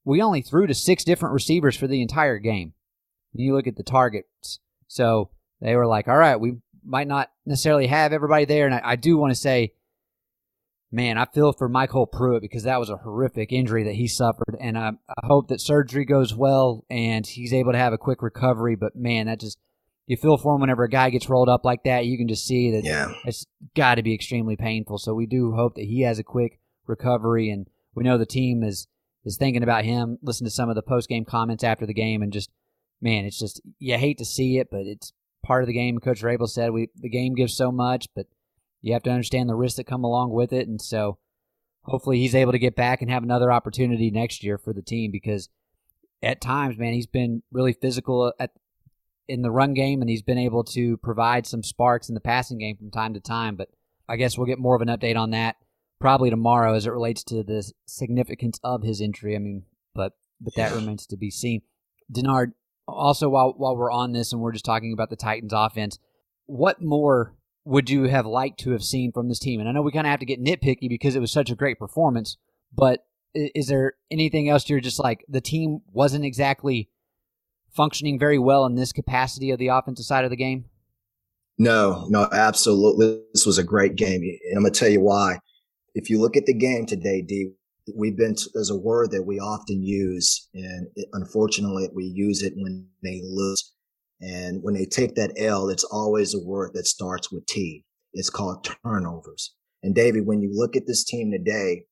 we 0.06 0.21
only 0.21 0.41
threw 0.41 0.67
to 0.67 0.73
six 0.76 1.04
different 1.04 1.34
receivers 1.34 1.76
for 1.76 1.88
the 1.88 2.02
entire 2.02 2.38
game. 2.38 2.73
you 3.34 3.56
look 3.56 3.67
at 3.67 3.76
the 3.76 3.84
targets. 3.84 4.60
So 4.88 5.32
they 5.60 5.76
were 5.76 5.88
like, 5.88 6.08
all 6.08 6.17
right, 6.17 6.39
we 6.39 6.58
might 6.88 7.08
not 7.08 7.30
necessarily 7.45 7.88
have 7.88 8.13
everybody 8.13 8.45
there. 8.45 8.65
And 8.65 8.76
I, 8.76 8.82
I 8.84 8.95
do 8.95 9.17
want 9.17 9.32
to 9.32 9.39
say, 9.39 9.73
man, 10.91 11.17
I 11.17 11.26
feel 11.26 11.54
for 11.54 11.69
MyCole 11.69 12.12
Pruitt 12.12 12.41
because 12.41 12.63
that 12.63 12.80
was 12.80 12.89
a 12.89 12.97
horrific 12.97 13.52
injury 13.52 13.84
that 13.84 13.95
he 13.95 14.08
suffered. 14.08 14.56
And 14.60 14.78
I, 14.78 14.91
I 15.10 15.26
hope 15.26 15.50
that 15.50 15.62
surgery 15.62 16.06
goes 16.06 16.34
well 16.34 16.86
and 16.89 17.26
he's 17.26 17.54
able 17.54 17.73
to 17.73 17.78
have 17.78 17.93
a 17.93 17.97
quick 17.97 18.21
recovery. 18.21 18.76
But 18.76 18.95
man, 18.95 19.28
that 19.28 19.39
just 19.39 19.58
you 20.08 20.15
feel 20.15 20.38
for 20.38 20.56
him 20.56 20.62
whenever 20.62 20.86
a 20.86 20.89
guy 20.89 21.10
gets 21.10 21.30
rolled 21.30 21.50
up 21.50 21.65
like 21.65 21.84
that. 21.84 22.06
You 22.06 22.17
can 22.17 22.30
just 22.30 22.47
see 22.47 22.71
that 22.71 22.86
yeah. 22.86 23.13
it's 23.26 23.45
got 23.76 23.95
to 23.95 24.04
be 24.04 24.13
extremely 24.13 24.56
painful. 24.56 24.97
So 24.97 25.13
we 25.13 25.26
do 25.26 25.52
hope 25.52 25.76
that 25.76 25.86
he 25.86 26.02
has 26.02 26.17
a 26.17 26.23
quick 26.23 26.60
recovery, 26.88 27.50
and 27.50 27.67
we 27.93 28.04
know 28.04 28.17
the 28.17 28.26
team 28.26 28.63
is 28.63 28.88
is 29.26 29.38
thinking 29.38 29.63
about 29.63 29.84
him. 29.84 30.17
Listen 30.21 30.45
to 30.45 30.52
some 30.52 30.69
of 30.69 30.76
the 30.76 30.82
post 30.82 31.10
game 31.10 31.26
comments 31.26 31.63
after 31.63 31.86
the 31.86 31.93
game, 31.93 32.21
and 32.21 32.32
just 32.32 32.50
man, 33.02 33.26
it's 33.26 33.38
just 33.38 33.62
you 33.80 33.97
hate 33.97 34.17
to 34.19 34.26
see 34.26 34.58
it, 34.58 34.69
but 34.71 34.82
it's 34.86 35.12
part 35.47 35.63
of 35.63 35.67
the 35.67 35.73
game. 35.73 35.97
Coach 35.97 36.21
Vrabel 36.21 36.49
said 36.49 36.71
we 36.71 36.89
the 36.95 37.10
game 37.10 37.33
gives 37.33 37.55
so 37.55 37.71
much, 37.71 38.07
but 38.13 38.27
you 38.81 38.93
have 38.93 39.03
to 39.03 39.10
understand 39.10 39.49
the 39.49 39.55
risks 39.55 39.77
that 39.77 39.86
come 39.86 40.03
along 40.03 40.31
with 40.31 40.51
it, 40.51 40.67
and 40.67 40.81
so 40.81 41.17
hopefully 41.83 42.19
he's 42.19 42.36
able 42.36 42.51
to 42.51 42.60
get 42.60 42.75
back 42.75 43.01
and 43.01 43.10
have 43.10 43.23
another 43.23 43.51
opportunity 43.51 44.12
next 44.12 44.43
year 44.43 44.57
for 44.57 44.73
the 44.73 44.81
team 44.81 45.10
because 45.10 45.49
at 46.21 46.41
times, 46.41 46.77
man, 46.77 46.93
he's 46.93 47.07
been 47.07 47.43
really 47.51 47.73
physical 47.73 48.33
at 48.39 48.51
in 49.29 49.41
the 49.41 49.51
run 49.51 49.73
game, 49.73 50.01
and 50.01 50.10
he's 50.10 50.21
been 50.21 50.38
able 50.38 50.63
to 50.63 50.97
provide 50.97 51.45
some 51.45 51.63
sparks 51.63 52.10
in 52.10 52.15
the 52.15 52.21
passing 52.21 52.57
game 52.57 52.77
from 52.77 52.91
time 52.91 53.13
to 53.13 53.19
time. 53.19 53.55
But 53.55 53.69
I 54.07 54.17
guess 54.17 54.38
we'll 54.38 54.47
get 54.47 54.60
more 54.60 54.75
of 54.75 54.81
an 54.81 54.88
update 54.89 55.17
on 55.17 55.31
that 55.31 55.55
probably 55.99 56.29
tomorrow 56.29 56.73
as 56.73 56.86
it 56.86 56.91
relates 56.91 57.23
to 57.23 57.43
the 57.43 57.71
significance 57.86 58.60
of 58.63 58.83
his 58.83 59.01
injury. 59.01 59.36
I 59.36 59.39
mean, 59.39 59.63
but 59.93 60.13
but 60.39 60.53
that 60.55 60.73
remains 60.73 61.05
to 61.07 61.17
be 61.17 61.31
seen. 61.31 61.62
Denard, 62.12 62.53
also 62.88 63.30
while 63.30 63.54
while 63.58 63.76
we're 63.76 63.91
on 63.91 64.13
this 64.13 64.32
and 64.32 64.41
we're 64.41 64.52
just 64.52 64.65
talking 64.65 64.93
about 64.93 65.10
the 65.10 65.15
Titans 65.15 65.54
offense, 65.54 66.00
what 66.45 66.82
more 66.82 67.36
would 67.65 67.89
you 67.89 68.04
have 68.04 68.26
liked 68.26 68.60
to 68.62 68.71
have 68.71 68.84
seen 68.84 69.12
from 69.12 69.28
this 69.28 69.39
team? 69.39 69.60
And 69.60 69.67
I 69.67 69.73
know 69.73 69.82
we 69.82 69.91
kind 69.91 70.08
of 70.08 70.12
have 70.12 70.21
to 70.21 70.26
get 70.26 70.43
nitpicky 70.43 70.88
because 70.88 71.15
it 71.15 71.19
was 71.19 71.32
such 71.32 71.50
a 71.50 71.56
great 71.56 71.78
performance, 71.78 72.38
but 72.73 73.06
is 73.34 73.67
there 73.67 73.93
anything 74.10 74.50
else 74.50 74.69
you're 74.69 74.80
just 74.80 75.00
like 75.00 75.26
the 75.28 75.41
team 75.41 75.82
wasn't 75.91 76.26
exactly 76.26 76.89
functioning 77.76 78.17
very 78.17 78.39
well 78.39 78.65
in 78.65 78.76
this 78.76 78.91
capacity 78.91 79.52
of 79.52 79.60
the 79.60 79.67
offensive 79.67 80.06
side 80.06 80.23
of 80.23 80.30
the 80.30 80.38
game? 80.38 80.65
No, 81.58 82.06
no, 82.10 82.28
absolutely. 82.32 83.21
This 83.34 83.45
was 83.45 83.58
a 83.58 83.63
great 83.63 83.95
game. 83.95 84.21
And 84.21 84.58
I'm 84.58 84.63
going 84.63 84.73
to 84.73 84.80
tell 84.80 84.89
you 84.89 85.02
why. 85.02 85.39
If 85.93 86.10
you 86.10 86.21
look 86.21 86.38
at 86.38 86.45
the 86.45 86.54
game 86.54 86.86
today, 86.86 87.21
D, 87.21 87.52
we've 87.95 88.17
been, 88.17 88.36
there's 88.54 88.69
a 88.69 88.78
word 88.78 89.12
that 89.12 89.23
we 89.23 89.39
often 89.39 89.82
use, 89.82 90.50
and 90.54 90.88
it, 90.95 91.08
unfortunately, 91.13 91.89
we 91.93 92.06
use 92.06 92.43
it 92.43 92.54
when 92.56 92.88
they 93.04 93.21
lose. 93.23 93.73
And 94.21 94.63
when 94.63 94.73
they 94.73 94.86
take 94.86 95.15
that 95.15 95.34
L, 95.38 95.69
it's 95.69 95.84
always 95.84 96.34
a 96.34 96.43
word 96.43 96.71
that 96.73 96.88
starts 96.88 97.32
with 97.32 97.45
T. 97.45 97.86
It's 98.13 98.30
called 98.30 98.67
turnovers. 98.84 99.54
And 99.84 99.93
David, 99.93 100.26
when 100.26 100.41
you 100.41 100.50
look 100.52 100.76
at 100.76 100.88
this 100.88 101.04
team 101.04 101.32
today, 101.32 101.86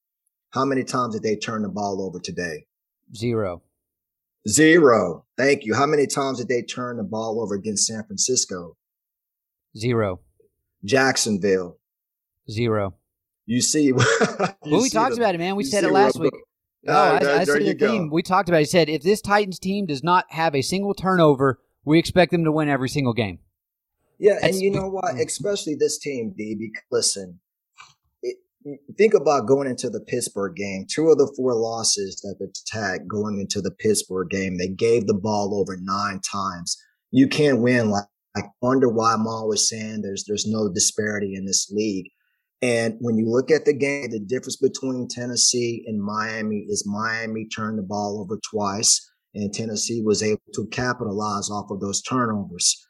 how 0.49 0.65
many 0.65 0.84
times 0.84 1.13
did 1.13 1.23
they 1.23 1.36
turn 1.36 1.62
the 1.62 1.69
ball 1.69 2.01
over 2.01 2.19
today? 2.19 2.65
Zero. 3.15 3.62
Zero. 4.47 5.25
Thank 5.38 5.65
you. 5.65 5.75
How 5.75 5.86
many 5.86 6.08
times 6.08 6.39
did 6.39 6.47
they 6.47 6.62
turn 6.62 6.97
the 6.97 7.03
ball 7.03 7.41
over 7.41 7.55
against 7.55 7.86
San 7.86 8.03
Francisco? 8.05 8.75
Zero. 9.77 10.21
Jacksonville. 10.84 11.77
Zero. 12.49 12.95
You 13.45 13.62
see, 13.62 13.84
you 13.84 13.95
well, 13.95 14.55
we 14.81 14.89
talked 14.89 15.15
the, 15.15 15.21
about 15.21 15.36
it, 15.36 15.39
man. 15.39 15.55
We 15.55 15.63
said 15.63 15.84
it 15.84 15.91
last 15.91 16.19
week. 16.19 16.34
No, 16.84 16.93
I, 16.93 17.15
I 17.17 17.43
said 17.43 17.63
the 17.63 17.73
theme. 17.73 18.10
We 18.12 18.21
talked 18.21 18.47
about 18.49 18.58
it. 18.58 18.62
He 18.62 18.65
said 18.65 18.89
if 18.89 19.01
this 19.01 19.21
Titans 19.21 19.60
team 19.60 19.86
does 19.86 20.03
not 20.03 20.25
have 20.29 20.55
a 20.55 20.62
single 20.62 20.93
turnover, 20.93 21.60
we 21.84 21.97
expect 21.97 22.31
them 22.31 22.43
to 22.43 22.51
win 22.51 22.69
every 22.69 22.89
single 22.89 23.13
game. 23.13 23.39
Yeah, 24.19 24.38
That's, 24.41 24.55
and 24.55 24.62
you 24.62 24.71
know 24.71 24.88
what? 24.88 25.15
Especially 25.15 25.75
this 25.75 25.97
team, 25.97 26.34
D. 26.38 26.55
Because 26.55 26.84
listen, 26.91 27.39
think 28.97 29.13
about 29.13 29.47
going 29.47 29.67
into 29.67 29.89
the 29.89 29.99
Pittsburgh 29.99 30.55
game. 30.55 30.86
Two 30.89 31.10
of 31.10 31.17
the 31.17 31.31
four 31.36 31.53
losses 31.53 32.21
that 32.21 32.36
the 32.39 32.53
tag 32.65 33.08
going 33.08 33.39
into 33.39 33.62
the 33.62 33.71
Pittsburgh 33.71 34.29
game, 34.29 34.58
they 34.58 34.67
gave 34.67 35.08
the 35.08 35.13
ball 35.13 35.60
over 35.60 35.77
nine 35.81 36.19
times. 36.19 36.77
You 37.12 37.27
can't 37.27 37.62
win. 37.62 37.89
Like, 37.89 38.05
I 38.36 38.41
wonder 38.62 38.89
why 38.89 39.13
I'm 39.13 39.27
always 39.27 39.67
saying 39.67 40.01
there's 40.01 40.25
there's 40.27 40.47
no 40.47 40.71
disparity 40.71 41.36
in 41.36 41.45
this 41.45 41.69
league. 41.71 42.10
And 42.61 42.95
when 42.99 43.17
you 43.17 43.29
look 43.29 43.51
at 43.51 43.65
the 43.65 43.73
game, 43.73 44.09
the 44.11 44.19
difference 44.19 44.55
between 44.55 45.07
Tennessee 45.07 45.83
and 45.85 46.01
Miami 46.01 46.65
is 46.69 46.87
Miami 46.87 47.47
turned 47.47 47.77
the 47.77 47.83
ball 47.83 48.19
over 48.21 48.39
twice, 48.49 49.07
and 49.33 49.53
Tennessee 49.53 50.01
was 50.03 50.23
able 50.23 50.41
to 50.53 50.67
capitalize 50.67 51.49
off 51.49 51.69
of 51.69 51.81
those 51.81 52.01
turnovers. 52.01 52.81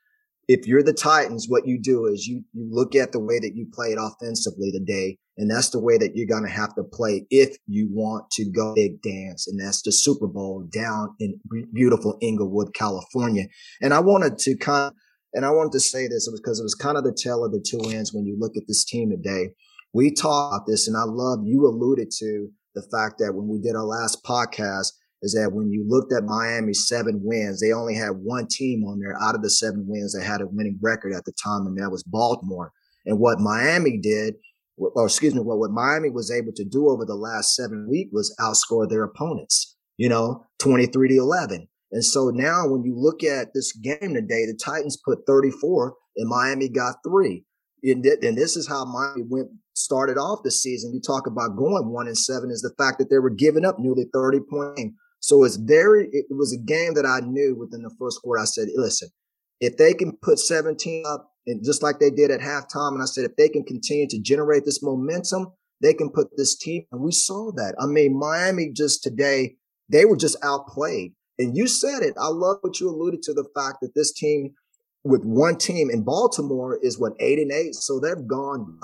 If 0.48 0.68
you're 0.68 0.84
the 0.84 0.94
Titans, 0.94 1.48
what 1.50 1.66
you 1.66 1.82
do 1.82 2.06
is 2.06 2.28
you 2.28 2.44
you 2.54 2.68
look 2.70 2.96
at 2.96 3.12
the 3.12 3.20
way 3.20 3.40
that 3.40 3.54
you 3.56 3.66
played 3.74 3.98
offensively 3.98 4.72
today, 4.72 5.18
and 5.38 5.50
that's 5.50 5.72
the 5.72 5.80
way 5.80 5.98
that 5.98 6.12
you're 6.16 6.28
going 6.28 6.46
to 6.46 6.50
have 6.50 6.76
to 6.76 6.84
play 6.84 7.26
if 7.32 7.58
you 7.66 7.90
want 7.92 8.30
to 8.34 8.46
go 8.52 8.76
big 8.76 9.02
dance, 9.02 9.48
and 9.48 9.60
that's 9.60 9.82
the 9.82 9.92
Super 9.92 10.28
Bowl 10.28 10.68
down 10.72 11.16
in 11.20 11.40
beautiful 11.74 12.20
Inglewood, 12.22 12.76
California. 12.76 13.48
And 13.82 13.94
I 13.94 14.00
wanted 14.00 14.38
to 14.40 14.56
kind 14.56 14.94
of 14.94 14.94
and 15.36 15.46
I 15.46 15.52
wanted 15.52 15.74
to 15.74 15.82
say 15.82 16.08
this 16.08 16.32
because 16.32 16.60
it 16.62 16.64
was 16.64 16.74
kind 16.74 16.98
of 16.98 17.04
the 17.04 17.14
tale 17.14 17.44
of 17.44 17.52
the 17.52 17.60
two 17.60 17.82
ends 17.92 18.14
when 18.14 18.26
you 18.26 18.38
look 18.40 18.56
at 18.56 18.64
this 18.68 18.86
team 18.86 19.10
today. 19.10 19.50
We 19.94 20.12
talked 20.12 20.56
about 20.56 20.66
this, 20.66 20.88
and 20.88 20.96
I 20.96 21.04
love 21.04 21.40
you 21.44 21.68
alluded 21.68 22.10
to 22.20 22.48
the 22.74 22.82
fact 22.84 23.20
that 23.20 23.34
when 23.34 23.50
we 23.50 23.60
did 23.60 23.76
our 23.76 23.84
last 23.84 24.24
podcast, 24.24 24.94
is 25.22 25.34
that 25.34 25.52
when 25.52 25.72
you 25.72 25.84
looked 25.88 26.14
at 26.14 26.24
Miami's 26.24 26.88
seven 26.88 27.20
wins, 27.22 27.60
they 27.60 27.74
only 27.74 27.96
had 27.96 28.12
one 28.12 28.48
team 28.48 28.84
on 28.86 29.00
there 29.00 29.18
out 29.22 29.36
of 29.36 29.42
the 29.42 29.50
seven 29.50 29.86
wins 29.88 30.14
that 30.14 30.24
had 30.24 30.40
a 30.40 30.48
winning 30.48 30.78
record 30.82 31.14
at 31.14 31.26
the 31.26 31.34
time, 31.44 31.66
and 31.66 31.78
that 31.78 31.92
was 31.92 32.04
Baltimore. 32.04 32.72
And 33.06 33.20
what 33.20 33.40
Miami 33.40 33.98
did, 33.98 34.36
or 34.78 35.06
excuse 35.06 35.36
me, 35.36 35.42
what, 35.42 35.58
what 35.58 35.72
Miami 35.72 36.10
was 36.10 36.32
able 36.32 36.54
to 36.54 36.64
do 36.64 36.90
over 36.90 37.06
the 37.06 37.16
last 37.16 37.56
seven 37.56 37.88
weeks 37.90 38.12
was 38.14 38.36
outscore 38.40 38.90
their 38.90 39.04
opponents, 39.04 39.76
you 39.98 40.08
know, 40.08 40.46
23 40.60 41.10
to 41.10 41.16
11. 41.16 41.68
And 41.96 42.04
so 42.04 42.30
now 42.30 42.68
when 42.68 42.84
you 42.84 42.94
look 42.94 43.24
at 43.24 43.54
this 43.54 43.72
game 43.72 44.16
today, 44.16 44.46
the 44.46 44.60
Titans 44.62 44.98
put 44.98 45.26
34 45.26 45.96
and 46.18 46.28
Miami 46.28 46.68
got 46.68 46.98
three. 47.08 47.46
And, 47.84 48.04
this 48.04 48.58
is 48.58 48.68
how 48.68 48.84
Miami 48.84 49.24
went 49.30 49.48
started 49.76 50.18
off 50.18 50.44
the 50.44 50.52
season. 50.52 50.94
You 50.94 51.00
talk 51.00 51.26
about 51.26 51.56
going 51.56 51.94
one 51.94 52.08
and 52.08 52.18
seven 52.18 52.52
is 52.52 52.62
the 52.62 52.76
fact 52.78 53.00
that 53.00 53.10
they 53.10 53.20
were 53.20 53.30
giving 53.30 53.64
up 53.64 53.80
nearly 53.80 54.08
30 54.14 54.40
points. 54.50 54.94
So 55.22 55.46
it's 55.46 55.56
very, 55.56 56.10
it 56.12 56.26
was 56.32 56.52
a 56.52 56.58
game 56.58 56.96
that 56.96 57.06
I 57.06 57.26
knew 57.26 57.56
within 57.58 57.82
the 57.82 57.96
first 57.98 58.22
quarter. 58.22 58.42
I 58.42 58.46
said, 58.46 58.68
listen, 58.76 59.08
if 59.62 59.78
they 59.78 59.94
can 59.94 60.18
put 60.22 60.40
17 60.40 61.06
up 61.08 61.32
and 61.48 61.64
just 61.64 61.82
like 61.82 62.00
they 62.00 62.10
did 62.10 62.30
at 62.30 62.42
halftime, 62.42 62.92
and 62.92 63.02
I 63.02 63.06
said, 63.06 63.24
if 63.24 63.38
they 63.38 63.48
can 63.48 63.64
continue 63.64 64.08
to 64.10 64.22
generate 64.22 64.66
this 64.66 64.84
momentum, 64.84 65.54
they 65.82 65.94
can 65.94 66.10
put 66.10 66.36
this 66.36 66.58
team. 66.58 66.84
And 66.92 67.02
we 67.02 67.14
saw 67.14 67.54
that. 67.54 67.76
I 67.80 67.86
mean, 67.86 68.20
Miami 68.20 68.74
just 68.76 69.02
today, 69.02 69.56
they 69.88 70.04
were 70.04 70.18
just 70.18 70.36
outplayed. 70.44 71.14
And 71.38 71.56
you 71.56 71.68
said 71.68 72.02
it. 72.02 72.14
I 72.20 72.28
love 72.28 72.58
what 72.62 72.80
you 72.80 72.90
alluded 72.90 73.22
to 73.24 73.34
the 73.34 73.48
fact 73.56 73.78
that 73.82 73.94
this 73.96 74.14
team 74.14 74.54
with 75.04 75.24
one 75.24 75.58
team 75.58 75.90
in 75.90 76.04
Baltimore 76.04 76.80
is 76.82 77.00
what 77.00 77.14
eight 77.20 77.38
and 77.38 77.52
eight. 77.52 77.76
So 77.76 78.00
they've 78.00 78.28
gone 78.28 78.80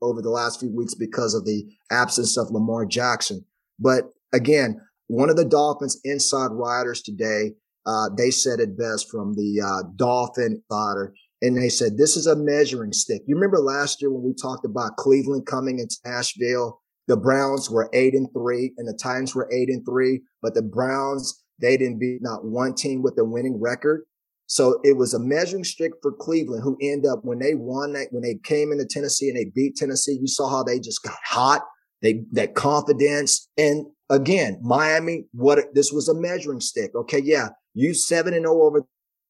over 0.00 0.22
the 0.22 0.30
last 0.30 0.60
few 0.60 0.74
weeks 0.74 0.94
because 0.94 1.34
of 1.34 1.44
the 1.44 1.64
absence 1.90 2.38
of 2.38 2.50
Lamar 2.50 2.86
Jackson. 2.86 3.44
But 3.78 4.04
again, 4.32 4.80
one 5.08 5.28
of 5.28 5.36
the 5.36 5.44
Dolphins 5.44 6.00
inside 6.04 6.52
riders 6.52 7.02
today, 7.02 7.52
uh, 7.84 8.08
they 8.16 8.30
said 8.30 8.60
it 8.60 8.78
best 8.78 9.10
from 9.10 9.34
the 9.34 9.60
uh, 9.60 9.88
Dolphin 9.96 10.62
insider. 10.70 11.14
And 11.40 11.56
they 11.56 11.68
said, 11.68 11.96
this 11.96 12.16
is 12.16 12.26
a 12.26 12.34
measuring 12.34 12.92
stick. 12.92 13.22
You 13.26 13.34
remember 13.34 13.58
last 13.58 14.00
year 14.00 14.12
when 14.12 14.24
we 14.24 14.34
talked 14.34 14.64
about 14.64 14.96
Cleveland 14.96 15.46
coming 15.46 15.78
into 15.78 15.96
Nashville, 16.04 16.80
The 17.08 17.16
Browns 17.16 17.70
were 17.70 17.88
eight 17.92 18.14
and 18.14 18.28
three 18.32 18.74
and 18.76 18.86
the 18.86 18.98
Titans 19.00 19.34
were 19.34 19.50
eight 19.52 19.68
and 19.68 19.84
three, 19.84 20.20
but 20.42 20.54
the 20.54 20.62
Browns 20.62 21.42
they 21.60 21.76
didn't 21.76 21.98
beat 21.98 22.22
not 22.22 22.44
one 22.44 22.74
team 22.74 23.02
with 23.02 23.18
a 23.18 23.24
winning 23.24 23.60
record. 23.60 24.02
So 24.46 24.80
it 24.82 24.96
was 24.96 25.12
a 25.12 25.18
measuring 25.18 25.64
stick 25.64 25.92
for 26.00 26.10
Cleveland, 26.10 26.62
who 26.62 26.78
end 26.80 27.04
up 27.04 27.20
when 27.22 27.38
they 27.38 27.54
won 27.54 27.92
that 27.92 28.08
when 28.10 28.22
they 28.22 28.36
came 28.44 28.72
into 28.72 28.86
Tennessee 28.86 29.28
and 29.28 29.36
they 29.36 29.44
beat 29.54 29.76
Tennessee. 29.76 30.18
You 30.18 30.26
saw 30.26 30.48
how 30.48 30.62
they 30.62 30.80
just 30.80 31.02
got 31.02 31.18
hot. 31.24 31.62
They 32.00 32.24
that 32.32 32.54
confidence 32.54 33.48
and 33.58 33.86
again 34.08 34.58
Miami. 34.62 35.26
What 35.32 35.58
this 35.74 35.92
was 35.92 36.08
a 36.08 36.14
measuring 36.14 36.60
stick. 36.60 36.94
Okay, 36.94 37.20
yeah, 37.22 37.48
you 37.74 37.92
seven 37.92 38.32
and 38.32 38.46
oh 38.46 38.62
over 38.62 38.86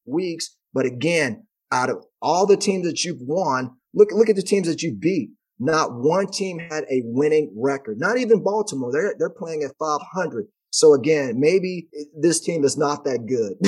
weeks, 0.07 0.57
but 0.73 0.87
again, 0.87 1.47
out 1.73 1.91
of 1.91 2.05
all 2.23 2.47
the 2.47 2.57
teams 2.57 2.87
that 2.87 3.05
you've 3.05 3.21
won, 3.21 3.73
look 3.95 4.13
look 4.13 4.29
at 4.29 4.37
the 4.37 4.43
teams 4.43 4.69
that 4.69 4.83
you 4.83 4.95
beat. 4.95 5.31
Not 5.59 5.95
one 5.95 6.29
team 6.29 6.61
had 6.61 6.85
a 6.89 7.03
winning 7.05 7.53
record. 7.57 7.99
Not 7.99 8.19
even 8.19 8.45
Baltimore. 8.45 8.93
They're 8.93 9.17
they're 9.19 9.31
playing 9.31 9.65
at 9.65 9.73
500. 9.81 10.47
So 10.79 10.95
again, 10.95 11.41
maybe 11.41 11.89
this 12.17 12.39
team 12.39 12.63
is 12.63 12.79
not 12.79 13.03
that 13.03 13.27
good. 13.27 13.57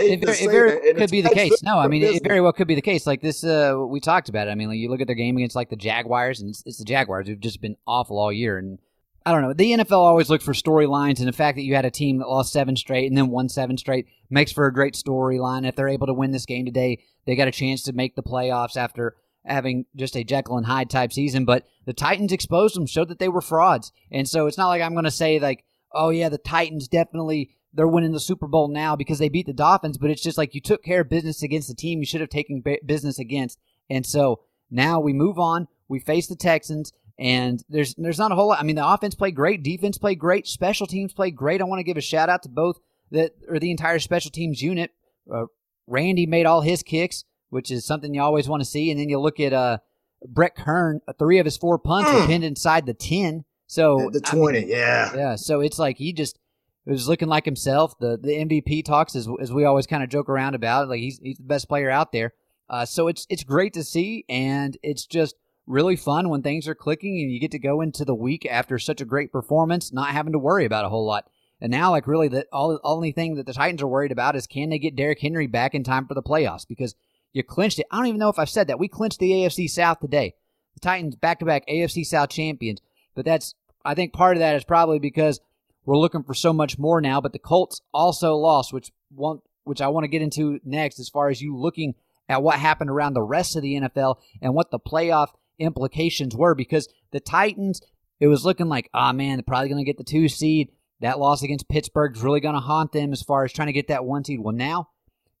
it 0.00 0.24
very, 0.24 0.38
it 0.38 0.50
very 0.50 0.94
could 0.94 1.10
be 1.10 1.20
the 1.20 1.28
case. 1.28 1.62
No, 1.62 1.78
I 1.78 1.88
mean, 1.88 2.02
it 2.02 2.24
very 2.24 2.40
well 2.40 2.54
could 2.54 2.66
be 2.66 2.74
the 2.74 2.80
case. 2.80 3.06
Like 3.06 3.20
this, 3.20 3.44
uh, 3.44 3.76
we 3.86 4.00
talked 4.00 4.30
about 4.30 4.48
it. 4.48 4.50
I 4.50 4.54
mean, 4.54 4.68
like 4.68 4.78
you 4.78 4.88
look 4.88 5.02
at 5.02 5.06
their 5.06 5.14
game 5.14 5.36
against 5.36 5.54
like 5.54 5.68
the 5.68 5.76
Jaguars, 5.76 6.40
and 6.40 6.48
it's, 6.48 6.62
it's 6.64 6.78
the 6.78 6.86
Jaguars 6.86 7.28
who've 7.28 7.38
just 7.38 7.60
been 7.60 7.76
awful 7.86 8.18
all 8.18 8.32
year. 8.32 8.56
And 8.56 8.78
I 9.26 9.32
don't 9.32 9.42
know. 9.42 9.52
The 9.52 9.72
NFL 9.72 9.98
always 9.98 10.30
looks 10.30 10.42
for 10.42 10.54
storylines, 10.54 11.18
and 11.18 11.28
the 11.28 11.32
fact 11.32 11.56
that 11.56 11.64
you 11.64 11.74
had 11.74 11.84
a 11.84 11.90
team 11.90 12.16
that 12.20 12.28
lost 12.30 12.50
seven 12.50 12.76
straight 12.76 13.08
and 13.08 13.18
then 13.18 13.28
won 13.28 13.50
seven 13.50 13.76
straight 13.76 14.06
makes 14.30 14.52
for 14.52 14.66
a 14.66 14.72
great 14.72 14.94
storyline. 14.94 15.68
If 15.68 15.76
they're 15.76 15.86
able 15.86 16.06
to 16.06 16.14
win 16.14 16.30
this 16.30 16.46
game 16.46 16.64
today, 16.64 17.02
they 17.26 17.36
got 17.36 17.48
a 17.48 17.52
chance 17.52 17.82
to 17.82 17.92
make 17.92 18.16
the 18.16 18.22
playoffs 18.22 18.78
after 18.78 19.16
having 19.44 19.84
just 19.96 20.16
a 20.16 20.24
Jekyll 20.24 20.56
and 20.56 20.64
Hyde 20.64 20.88
type 20.88 21.12
season. 21.12 21.44
But 21.44 21.66
the 21.84 21.92
Titans 21.92 22.32
exposed 22.32 22.74
them, 22.74 22.86
showed 22.86 23.08
that 23.08 23.18
they 23.18 23.28
were 23.28 23.42
frauds, 23.42 23.92
and 24.10 24.26
so 24.26 24.46
it's 24.46 24.56
not 24.56 24.68
like 24.68 24.80
I'm 24.80 24.94
going 24.94 25.04
to 25.04 25.10
say 25.10 25.38
like 25.38 25.62
oh 25.94 26.10
yeah, 26.10 26.28
the 26.28 26.38
Titans 26.38 26.88
definitely 26.88 27.50
they're 27.72 27.88
winning 27.88 28.12
the 28.12 28.20
Super 28.20 28.46
Bowl 28.46 28.68
now 28.68 28.96
because 28.96 29.18
they 29.18 29.28
beat 29.28 29.46
the 29.46 29.52
Dolphins, 29.52 29.98
but 29.98 30.10
it's 30.10 30.22
just 30.22 30.38
like 30.38 30.54
you 30.54 30.60
took 30.60 30.82
care 30.82 31.00
of 31.00 31.08
business 31.08 31.42
against 31.42 31.68
the 31.68 31.74
team 31.74 32.00
you 32.00 32.06
should 32.06 32.20
have 32.20 32.30
taken 32.30 32.62
business 32.84 33.18
against. 33.18 33.58
And 33.88 34.04
so 34.04 34.40
now 34.70 35.00
we 35.00 35.12
move 35.12 35.38
on. 35.38 35.68
We 35.88 35.98
face 35.98 36.26
the 36.26 36.36
Texans, 36.36 36.92
and 37.18 37.62
there's 37.68 37.94
there's 37.94 38.18
not 38.18 38.32
a 38.32 38.34
whole 38.34 38.48
lot. 38.48 38.60
I 38.60 38.62
mean, 38.62 38.76
the 38.76 38.86
offense 38.86 39.14
played 39.14 39.36
great, 39.36 39.62
defense 39.62 39.98
played 39.98 40.18
great, 40.18 40.46
special 40.46 40.86
teams 40.86 41.12
played 41.12 41.36
great. 41.36 41.60
I 41.60 41.64
want 41.64 41.80
to 41.80 41.84
give 41.84 41.96
a 41.96 42.02
shout 42.02 42.28
out 42.28 42.42
to 42.44 42.48
both 42.48 42.78
that 43.10 43.32
or 43.48 43.58
the 43.58 43.70
entire 43.70 43.98
special 43.98 44.30
teams 44.30 44.62
unit. 44.62 44.90
Uh, 45.32 45.46
Randy 45.86 46.26
made 46.26 46.46
all 46.46 46.62
his 46.62 46.82
kicks, 46.82 47.24
which 47.50 47.70
is 47.70 47.84
something 47.84 48.14
you 48.14 48.22
always 48.22 48.48
want 48.48 48.62
to 48.62 48.68
see. 48.68 48.90
And 48.90 48.98
then 48.98 49.08
you 49.08 49.20
look 49.20 49.40
at 49.40 49.52
uh, 49.52 49.78
Brett 50.26 50.56
Kern, 50.56 51.00
three 51.18 51.38
of 51.38 51.44
his 51.44 51.56
four 51.56 51.78
punts 51.78 52.10
were 52.12 52.20
mm. 52.20 52.26
pinned 52.26 52.44
inside 52.44 52.86
the 52.86 52.94
ten. 52.94 53.44
So 53.72 54.10
the 54.12 54.20
twenty, 54.20 54.58
I 54.58 54.60
mean, 54.60 54.70
yeah, 54.70 55.14
yeah. 55.14 55.34
So 55.34 55.60
it's 55.60 55.78
like 55.78 55.96
he 55.96 56.12
just 56.12 56.38
was 56.84 57.08
looking 57.08 57.28
like 57.28 57.46
himself. 57.46 57.98
The 57.98 58.18
the 58.18 58.32
MVP 58.32 58.84
talks 58.84 59.16
as 59.16 59.26
as 59.40 59.50
we 59.50 59.64
always 59.64 59.86
kind 59.86 60.02
of 60.02 60.10
joke 60.10 60.28
around 60.28 60.54
about. 60.54 60.90
Like 60.90 61.00
he's 61.00 61.18
he's 61.22 61.38
the 61.38 61.44
best 61.44 61.70
player 61.70 61.88
out 61.88 62.12
there. 62.12 62.34
Uh, 62.68 62.84
so 62.84 63.08
it's 63.08 63.26
it's 63.30 63.44
great 63.44 63.72
to 63.72 63.82
see, 63.82 64.26
and 64.28 64.76
it's 64.82 65.06
just 65.06 65.36
really 65.66 65.96
fun 65.96 66.28
when 66.28 66.42
things 66.42 66.68
are 66.68 66.74
clicking 66.74 67.18
and 67.18 67.32
you 67.32 67.40
get 67.40 67.52
to 67.52 67.58
go 67.58 67.80
into 67.80 68.04
the 68.04 68.14
week 68.14 68.44
after 68.44 68.78
such 68.78 69.00
a 69.00 69.06
great 69.06 69.32
performance, 69.32 69.90
not 69.90 70.10
having 70.10 70.34
to 70.34 70.38
worry 70.38 70.66
about 70.66 70.84
a 70.84 70.90
whole 70.90 71.06
lot. 71.06 71.30
And 71.58 71.70
now, 71.70 71.92
like 71.92 72.06
really, 72.06 72.28
the 72.28 72.44
all, 72.52 72.78
only 72.84 73.10
thing 73.10 73.36
that 73.36 73.46
the 73.46 73.54
Titans 73.54 73.80
are 73.80 73.88
worried 73.88 74.12
about 74.12 74.36
is 74.36 74.46
can 74.46 74.68
they 74.68 74.78
get 74.78 74.96
Derrick 74.96 75.20
Henry 75.20 75.46
back 75.46 75.74
in 75.74 75.82
time 75.82 76.06
for 76.06 76.12
the 76.12 76.22
playoffs? 76.22 76.68
Because 76.68 76.94
you 77.32 77.42
clinched 77.42 77.78
it. 77.78 77.86
I 77.90 77.96
don't 77.96 78.08
even 78.08 78.20
know 78.20 78.28
if 78.28 78.38
I've 78.38 78.50
said 78.50 78.66
that. 78.66 78.78
We 78.78 78.88
clinched 78.88 79.18
the 79.18 79.30
AFC 79.30 79.70
South 79.70 80.00
today. 80.00 80.34
The 80.74 80.80
Titans 80.80 81.16
back 81.16 81.38
to 81.38 81.46
back 81.46 81.66
AFC 81.66 82.04
South 82.04 82.28
champions. 82.28 82.82
But 83.14 83.24
that's 83.24 83.54
I 83.84 83.94
think 83.94 84.12
part 84.12 84.36
of 84.36 84.40
that 84.40 84.56
is 84.56 84.64
probably 84.64 84.98
because 84.98 85.40
we're 85.84 85.96
looking 85.96 86.22
for 86.22 86.34
so 86.34 86.52
much 86.52 86.78
more 86.78 87.00
now. 87.00 87.20
But 87.20 87.32
the 87.32 87.38
Colts 87.38 87.80
also 87.92 88.34
lost, 88.34 88.72
which 88.72 88.90
one, 89.14 89.40
which 89.64 89.80
I 89.80 89.88
want 89.88 90.04
to 90.04 90.08
get 90.08 90.22
into 90.22 90.60
next, 90.64 90.98
as 90.98 91.08
far 91.08 91.28
as 91.28 91.40
you 91.40 91.56
looking 91.56 91.94
at 92.28 92.42
what 92.42 92.58
happened 92.58 92.90
around 92.90 93.14
the 93.14 93.22
rest 93.22 93.56
of 93.56 93.62
the 93.62 93.74
NFL 93.74 94.16
and 94.40 94.54
what 94.54 94.70
the 94.70 94.78
playoff 94.78 95.28
implications 95.58 96.36
were. 96.36 96.54
Because 96.54 96.88
the 97.10 97.20
Titans, 97.20 97.80
it 98.20 98.28
was 98.28 98.44
looking 98.44 98.68
like, 98.68 98.88
oh 98.94 99.12
man, 99.12 99.36
they're 99.36 99.44
probably 99.44 99.68
going 99.68 99.84
to 99.84 99.88
get 99.88 99.98
the 99.98 100.04
two 100.04 100.28
seed. 100.28 100.70
That 101.00 101.18
loss 101.18 101.42
against 101.42 101.68
Pittsburgh 101.68 102.16
is 102.16 102.22
really 102.22 102.40
going 102.40 102.54
to 102.54 102.60
haunt 102.60 102.92
them 102.92 103.12
as 103.12 103.22
far 103.22 103.44
as 103.44 103.52
trying 103.52 103.66
to 103.66 103.72
get 103.72 103.88
that 103.88 104.04
one 104.04 104.24
seed. 104.24 104.38
Well, 104.40 104.54
now 104.54 104.90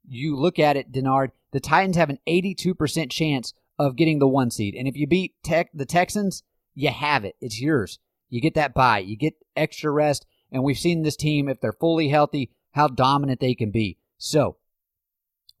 you 0.08 0.36
look 0.36 0.58
at 0.58 0.76
it, 0.76 0.90
Denard, 0.90 1.30
the 1.52 1.60
Titans 1.60 1.96
have 1.96 2.10
an 2.10 2.18
82% 2.26 3.10
chance 3.10 3.54
of 3.78 3.96
getting 3.96 4.18
the 4.18 4.26
one 4.26 4.50
seed. 4.50 4.74
And 4.74 4.88
if 4.88 4.96
you 4.96 5.06
beat 5.06 5.34
tech, 5.42 5.70
the 5.72 5.86
Texans, 5.86 6.42
you 6.74 6.90
have 6.90 7.24
it. 7.24 7.36
It's 7.40 7.60
yours. 7.60 7.98
You 8.32 8.40
get 8.40 8.54
that 8.54 8.72
bye, 8.72 9.00
you 9.00 9.14
get 9.14 9.34
extra 9.54 9.90
rest, 9.90 10.24
and 10.50 10.64
we've 10.64 10.78
seen 10.78 11.02
this 11.02 11.16
team, 11.16 11.50
if 11.50 11.60
they're 11.60 11.70
fully 11.70 12.08
healthy, 12.08 12.50
how 12.70 12.88
dominant 12.88 13.40
they 13.40 13.54
can 13.54 13.70
be. 13.70 13.98
So, 14.16 14.56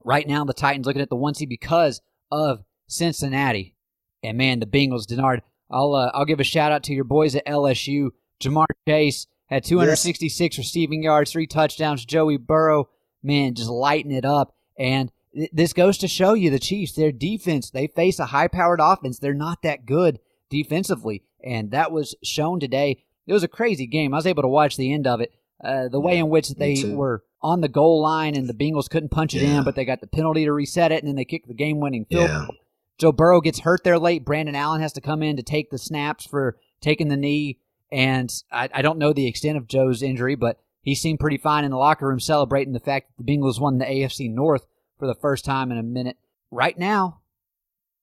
right 0.02 0.26
now, 0.26 0.46
the 0.46 0.54
Titans 0.54 0.86
looking 0.86 1.02
at 1.02 1.10
the 1.10 1.16
one 1.16 1.34
seed 1.34 1.50
because 1.50 2.00
of 2.30 2.64
Cincinnati. 2.86 3.76
And 4.22 4.38
man, 4.38 4.58
the 4.58 4.66
Bengals, 4.66 5.04
Denard, 5.04 5.40
I'll, 5.70 5.94
uh, 5.94 6.12
I'll 6.14 6.24
give 6.24 6.40
a 6.40 6.44
shout 6.44 6.72
out 6.72 6.82
to 6.84 6.94
your 6.94 7.04
boys 7.04 7.36
at 7.36 7.44
LSU. 7.44 8.08
Ja'Marr 8.40 8.64
Chase 8.88 9.26
had 9.48 9.64
266 9.64 10.56
yes. 10.56 10.64
receiving 10.64 11.02
yards, 11.02 11.30
three 11.30 11.46
touchdowns. 11.46 12.06
Joey 12.06 12.38
Burrow, 12.38 12.88
man, 13.22 13.52
just 13.52 13.68
lighting 13.68 14.12
it 14.12 14.24
up. 14.24 14.54
And 14.78 15.12
th- 15.34 15.50
this 15.52 15.74
goes 15.74 15.98
to 15.98 16.08
show 16.08 16.32
you 16.32 16.48
the 16.48 16.58
Chiefs, 16.58 16.92
their 16.92 17.12
defense, 17.12 17.68
they 17.68 17.86
face 17.86 18.18
a 18.18 18.26
high 18.26 18.48
powered 18.48 18.80
offense. 18.82 19.18
They're 19.18 19.34
not 19.34 19.60
that 19.60 19.84
good 19.84 20.20
defensively 20.48 21.22
and 21.44 21.70
that 21.70 21.92
was 21.92 22.14
shown 22.22 22.60
today. 22.60 23.04
It 23.26 23.32
was 23.32 23.42
a 23.42 23.48
crazy 23.48 23.86
game. 23.86 24.14
I 24.14 24.18
was 24.18 24.26
able 24.26 24.42
to 24.42 24.48
watch 24.48 24.76
the 24.76 24.92
end 24.92 25.06
of 25.06 25.20
it. 25.20 25.32
Uh, 25.62 25.88
the 25.88 26.00
way 26.00 26.18
in 26.18 26.28
which 26.28 26.48
they 26.50 26.82
were 26.84 27.22
on 27.40 27.60
the 27.60 27.68
goal 27.68 28.02
line 28.02 28.34
and 28.34 28.48
the 28.48 28.54
Bengals 28.54 28.90
couldn't 28.90 29.10
punch 29.10 29.34
it 29.34 29.42
yeah. 29.42 29.58
in, 29.58 29.64
but 29.64 29.76
they 29.76 29.84
got 29.84 30.00
the 30.00 30.08
penalty 30.08 30.44
to 30.44 30.52
reset 30.52 30.90
it, 30.90 31.02
and 31.02 31.08
then 31.08 31.14
they 31.14 31.24
kicked 31.24 31.46
the 31.46 31.54
game-winning 31.54 32.04
field 32.06 32.28
yeah. 32.28 32.46
goal. 32.46 32.56
Joe 32.98 33.12
Burrow 33.12 33.40
gets 33.40 33.60
hurt 33.60 33.84
there 33.84 33.98
late. 33.98 34.24
Brandon 34.24 34.54
Allen 34.54 34.80
has 34.80 34.92
to 34.94 35.00
come 35.00 35.22
in 35.22 35.36
to 35.36 35.42
take 35.42 35.70
the 35.70 35.78
snaps 35.78 36.26
for 36.26 36.56
taking 36.80 37.08
the 37.08 37.16
knee. 37.16 37.58
And 37.90 38.32
I, 38.50 38.68
I 38.72 38.82
don't 38.82 38.98
know 38.98 39.12
the 39.12 39.26
extent 39.26 39.56
of 39.56 39.66
Joe's 39.66 40.02
injury, 40.02 40.34
but 40.34 40.58
he 40.82 40.94
seemed 40.94 41.20
pretty 41.20 41.38
fine 41.38 41.64
in 41.64 41.70
the 41.70 41.76
locker 41.76 42.06
room 42.06 42.20
celebrating 42.20 42.72
the 42.72 42.80
fact 42.80 43.08
that 43.08 43.24
the 43.24 43.32
Bengals 43.32 43.60
won 43.60 43.78
the 43.78 43.84
AFC 43.84 44.32
North 44.32 44.66
for 44.98 45.06
the 45.06 45.14
first 45.14 45.44
time 45.44 45.70
in 45.70 45.78
a 45.78 45.82
minute. 45.82 46.16
Right 46.50 46.78
now, 46.78 47.20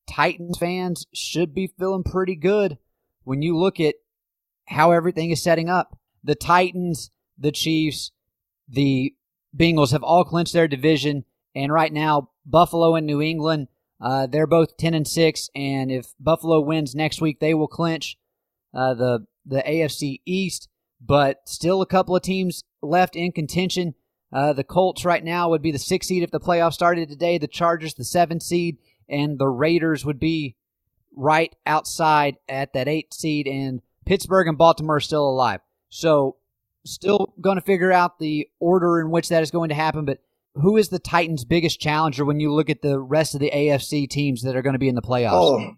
Titans 0.10 0.58
fans 0.58 1.06
should 1.14 1.54
be 1.54 1.68
feeling 1.68 2.04
pretty 2.04 2.36
good 2.36 2.78
when 3.30 3.44
you 3.44 3.56
look 3.56 3.80
at 3.80 3.94
how 4.70 4.90
everything 4.90 5.30
is 5.30 5.44
setting 5.44 5.70
up. 5.70 6.00
The 6.24 6.34
Titans, 6.34 7.12
the 7.38 7.52
Chiefs, 7.52 8.12
the 8.68 9.14
Bengals 9.56 9.92
have 9.92 10.02
all 10.02 10.26
clinched 10.26 10.54
their 10.54 10.68
division, 10.68 11.26
and 11.54 11.72
right 11.72 11.94
now, 11.94 12.32
Buffalo 12.44 12.96
and 12.96 13.06
New 13.06 13.22
England, 13.22 13.68
uh, 14.02 14.26
they're 14.26 14.48
both 14.48 14.78
ten 14.78 14.96
and 14.96 15.08
six. 15.08 15.48
And 15.54 15.92
if 15.92 16.08
Buffalo 16.20 16.60
wins 16.60 16.96
next 16.96 17.22
week, 17.22 17.40
they 17.40 17.54
will 17.54 17.68
clinch 17.68 18.18
uh, 18.74 18.96
the 18.96 19.28
the 19.46 19.62
AFC 19.62 20.22
East. 20.26 20.68
But 21.00 21.42
still, 21.46 21.84
a 21.84 21.86
couple 21.86 22.16
of 22.16 22.24
teams 22.24 22.64
left 22.82 23.16
in 23.16 23.32
contention. 23.32 23.94
Uh, 24.34 24.54
the 24.54 24.64
Colts 24.64 25.06
right 25.06 25.24
now 25.24 25.50
would 25.50 25.62
be 25.62 25.72
the 25.72 25.78
sixth 25.78 26.08
seed 26.08 26.24
if 26.24 26.32
the 26.32 26.40
playoffs 26.40 26.74
started 26.74 27.10
today. 27.10 27.38
The 27.38 27.48
Chargers, 27.48 27.94
the 27.94 28.06
seventh 28.06 28.42
seed, 28.42 28.80
and 29.08 29.38
the 29.38 29.48
Raiders 29.48 30.04
would 30.04 30.20
be 30.20 30.56
right 31.20 31.54
outside 31.66 32.38
at 32.48 32.74
that 32.74 32.88
eight 32.88 33.14
seed. 33.14 33.48
And 33.48 33.82
Pittsburgh 34.06 34.48
and 34.48 34.58
Baltimore 34.58 34.96
are 34.96 35.02
still 35.02 35.30
alive. 35.30 35.60
So, 35.90 36.38
still 36.86 37.34
going 37.42 37.58
to 37.58 37.62
figure 37.62 37.92
out 37.92 38.20
the 38.20 38.48
order 38.60 39.00
in 39.02 39.12
which 39.12 39.30
that 39.30 39.44
is 39.44 39.52
going 39.52 39.70
to 39.70 39.76
happen. 39.76 40.06
But 40.06 40.20
who 40.56 40.78
is 40.78 40.90
the 40.90 41.00
Titans' 41.00 41.46
biggest 41.46 41.80
challenger 41.80 42.26
when 42.26 42.40
you 42.40 42.54
look 42.54 42.70
at 42.70 42.82
the 42.82 43.00
rest 43.00 43.34
of 43.34 43.42
the 43.42 43.52
AFC 43.52 44.10
teams 44.10 44.44
that 44.44 44.56
are 44.56 44.62
going 44.62 44.74
to 44.74 44.80
be 44.80 44.88
in 44.88 44.96
the 44.96 45.02
playoffs? 45.02 45.34
Oh, 45.34 45.74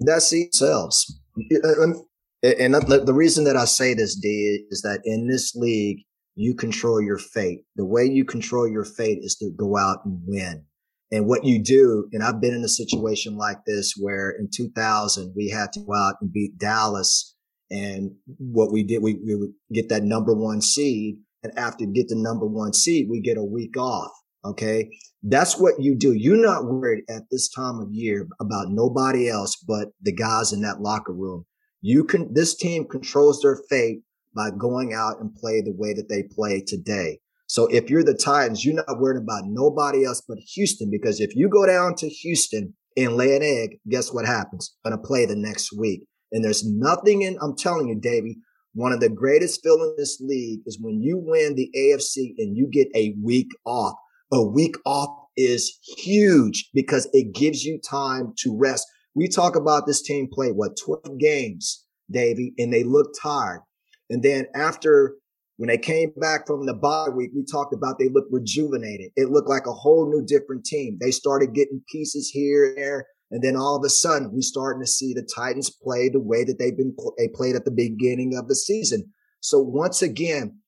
that's 0.00 0.30
themselves. 0.30 1.20
Uh, 1.64 1.82
um, 1.82 2.06
and 2.42 2.74
uh, 2.74 2.80
the 2.80 3.14
reason 3.14 3.44
that 3.44 3.56
I 3.56 3.64
say 3.64 3.94
this, 3.94 4.14
D, 4.14 4.66
is 4.70 4.82
that 4.82 5.00
in 5.04 5.26
this 5.28 5.54
league, 5.54 5.98
you 6.34 6.54
control 6.54 7.00
your 7.00 7.18
fate. 7.18 7.60
The 7.76 7.84
way 7.84 8.04
you 8.04 8.24
control 8.24 8.68
your 8.68 8.84
fate 8.84 9.18
is 9.22 9.36
to 9.36 9.50
go 9.56 9.76
out 9.76 9.98
and 10.04 10.20
win. 10.26 10.64
And 11.12 11.26
what 11.26 11.44
you 11.44 11.62
do, 11.62 12.08
and 12.12 12.22
I've 12.22 12.40
been 12.40 12.54
in 12.54 12.64
a 12.64 12.68
situation 12.68 13.36
like 13.36 13.58
this 13.64 13.94
where 13.96 14.30
in 14.30 14.48
2000, 14.52 15.32
we 15.36 15.48
had 15.48 15.72
to 15.72 15.80
go 15.80 15.94
out 15.94 16.16
and 16.20 16.32
beat 16.32 16.58
Dallas. 16.58 17.34
And 17.70 18.12
what 18.38 18.72
we 18.72 18.82
did, 18.82 19.02
we, 19.02 19.20
we 19.24 19.36
would 19.36 19.52
get 19.72 19.88
that 19.88 20.02
number 20.02 20.34
one 20.34 20.60
seed. 20.60 21.18
And 21.42 21.56
after 21.56 21.86
get 21.86 22.08
the 22.08 22.16
number 22.16 22.46
one 22.46 22.72
seed, 22.72 23.06
we 23.08 23.20
get 23.20 23.36
a 23.36 23.44
week 23.44 23.76
off. 23.76 24.10
Okay. 24.44 24.90
That's 25.22 25.58
what 25.58 25.74
you 25.80 25.96
do. 25.96 26.12
You're 26.12 26.44
not 26.44 26.64
worried 26.64 27.04
at 27.08 27.22
this 27.30 27.48
time 27.48 27.80
of 27.80 27.88
year 27.92 28.26
about 28.40 28.68
nobody 28.70 29.28
else 29.28 29.56
but 29.56 29.88
the 30.00 30.12
guys 30.12 30.52
in 30.52 30.60
that 30.62 30.80
locker 30.80 31.12
room. 31.12 31.46
You 31.82 32.04
can, 32.04 32.32
this 32.32 32.56
team 32.56 32.86
controls 32.88 33.42
their 33.42 33.60
fate 33.68 34.02
by 34.34 34.50
going 34.50 34.92
out 34.92 35.20
and 35.20 35.34
play 35.34 35.62
the 35.62 35.72
way 35.72 35.94
that 35.94 36.08
they 36.08 36.24
play 36.24 36.62
today. 36.64 37.20
So 37.46 37.66
if 37.66 37.88
you're 37.88 38.04
the 38.04 38.14
Titans, 38.14 38.64
you're 38.64 38.74
not 38.74 38.98
worried 38.98 39.22
about 39.22 39.44
nobody 39.46 40.04
else 40.04 40.22
but 40.26 40.38
Houston, 40.54 40.90
because 40.90 41.20
if 41.20 41.34
you 41.34 41.48
go 41.48 41.66
down 41.66 41.94
to 41.96 42.08
Houston 42.08 42.74
and 42.96 43.16
lay 43.16 43.36
an 43.36 43.42
egg, 43.42 43.78
guess 43.88 44.12
what 44.12 44.26
happens? 44.26 44.74
Gonna 44.84 44.98
play 44.98 45.26
the 45.26 45.36
next 45.36 45.72
week. 45.76 46.02
And 46.32 46.44
there's 46.44 46.66
nothing 46.66 47.22
in, 47.22 47.38
I'm 47.40 47.56
telling 47.56 47.88
you, 47.88 47.94
Davey, 48.00 48.38
one 48.74 48.92
of 48.92 49.00
the 49.00 49.08
greatest 49.08 49.62
feelings 49.62 49.90
in 49.90 49.96
this 49.96 50.20
league 50.20 50.60
is 50.66 50.78
when 50.80 51.00
you 51.00 51.18
win 51.18 51.54
the 51.54 51.70
AFC 51.74 52.34
and 52.38 52.56
you 52.56 52.68
get 52.70 52.88
a 52.94 53.14
week 53.22 53.48
off. 53.64 53.94
A 54.32 54.42
week 54.42 54.76
off 54.84 55.08
is 55.36 55.78
huge 55.96 56.68
because 56.74 57.08
it 57.12 57.34
gives 57.34 57.64
you 57.64 57.80
time 57.80 58.34
to 58.38 58.56
rest. 58.56 58.86
We 59.14 59.28
talk 59.28 59.56
about 59.56 59.86
this 59.86 60.02
team 60.02 60.28
play 60.30 60.50
what 60.50 60.76
12 60.84 61.18
games, 61.18 61.84
Davey, 62.10 62.52
and 62.58 62.72
they 62.72 62.84
look 62.84 63.12
tired. 63.20 63.62
And 64.10 64.22
then 64.22 64.46
after 64.54 65.14
when 65.56 65.68
they 65.68 65.78
came 65.78 66.12
back 66.16 66.46
from 66.46 66.66
the 66.66 66.74
bye 66.74 67.08
week, 67.08 67.30
we 67.34 67.44
talked 67.44 67.72
about 67.72 67.98
they 67.98 68.08
looked 68.08 68.32
rejuvenated. 68.32 69.10
It 69.16 69.30
looked 69.30 69.48
like 69.48 69.66
a 69.66 69.72
whole 69.72 70.10
new 70.10 70.24
different 70.24 70.64
team. 70.64 70.98
They 71.00 71.10
started 71.10 71.54
getting 71.54 71.82
pieces 71.90 72.28
here 72.28 72.66
and 72.66 72.76
there. 72.76 73.06
And 73.30 73.42
then 73.42 73.56
all 73.56 73.76
of 73.76 73.84
a 73.84 73.88
sudden, 73.88 74.32
we 74.32 74.42
starting 74.42 74.82
to 74.82 74.86
see 74.86 75.12
the 75.12 75.26
Titans 75.34 75.70
play 75.70 76.08
the 76.08 76.20
way 76.20 76.44
that 76.44 76.58
they've 76.58 76.76
been 76.76 76.94
they 77.18 77.28
played 77.28 77.56
at 77.56 77.64
the 77.64 77.70
beginning 77.70 78.36
of 78.36 78.48
the 78.48 78.54
season. 78.54 79.12
So 79.40 79.58
once 79.58 80.02
again, 80.02 80.58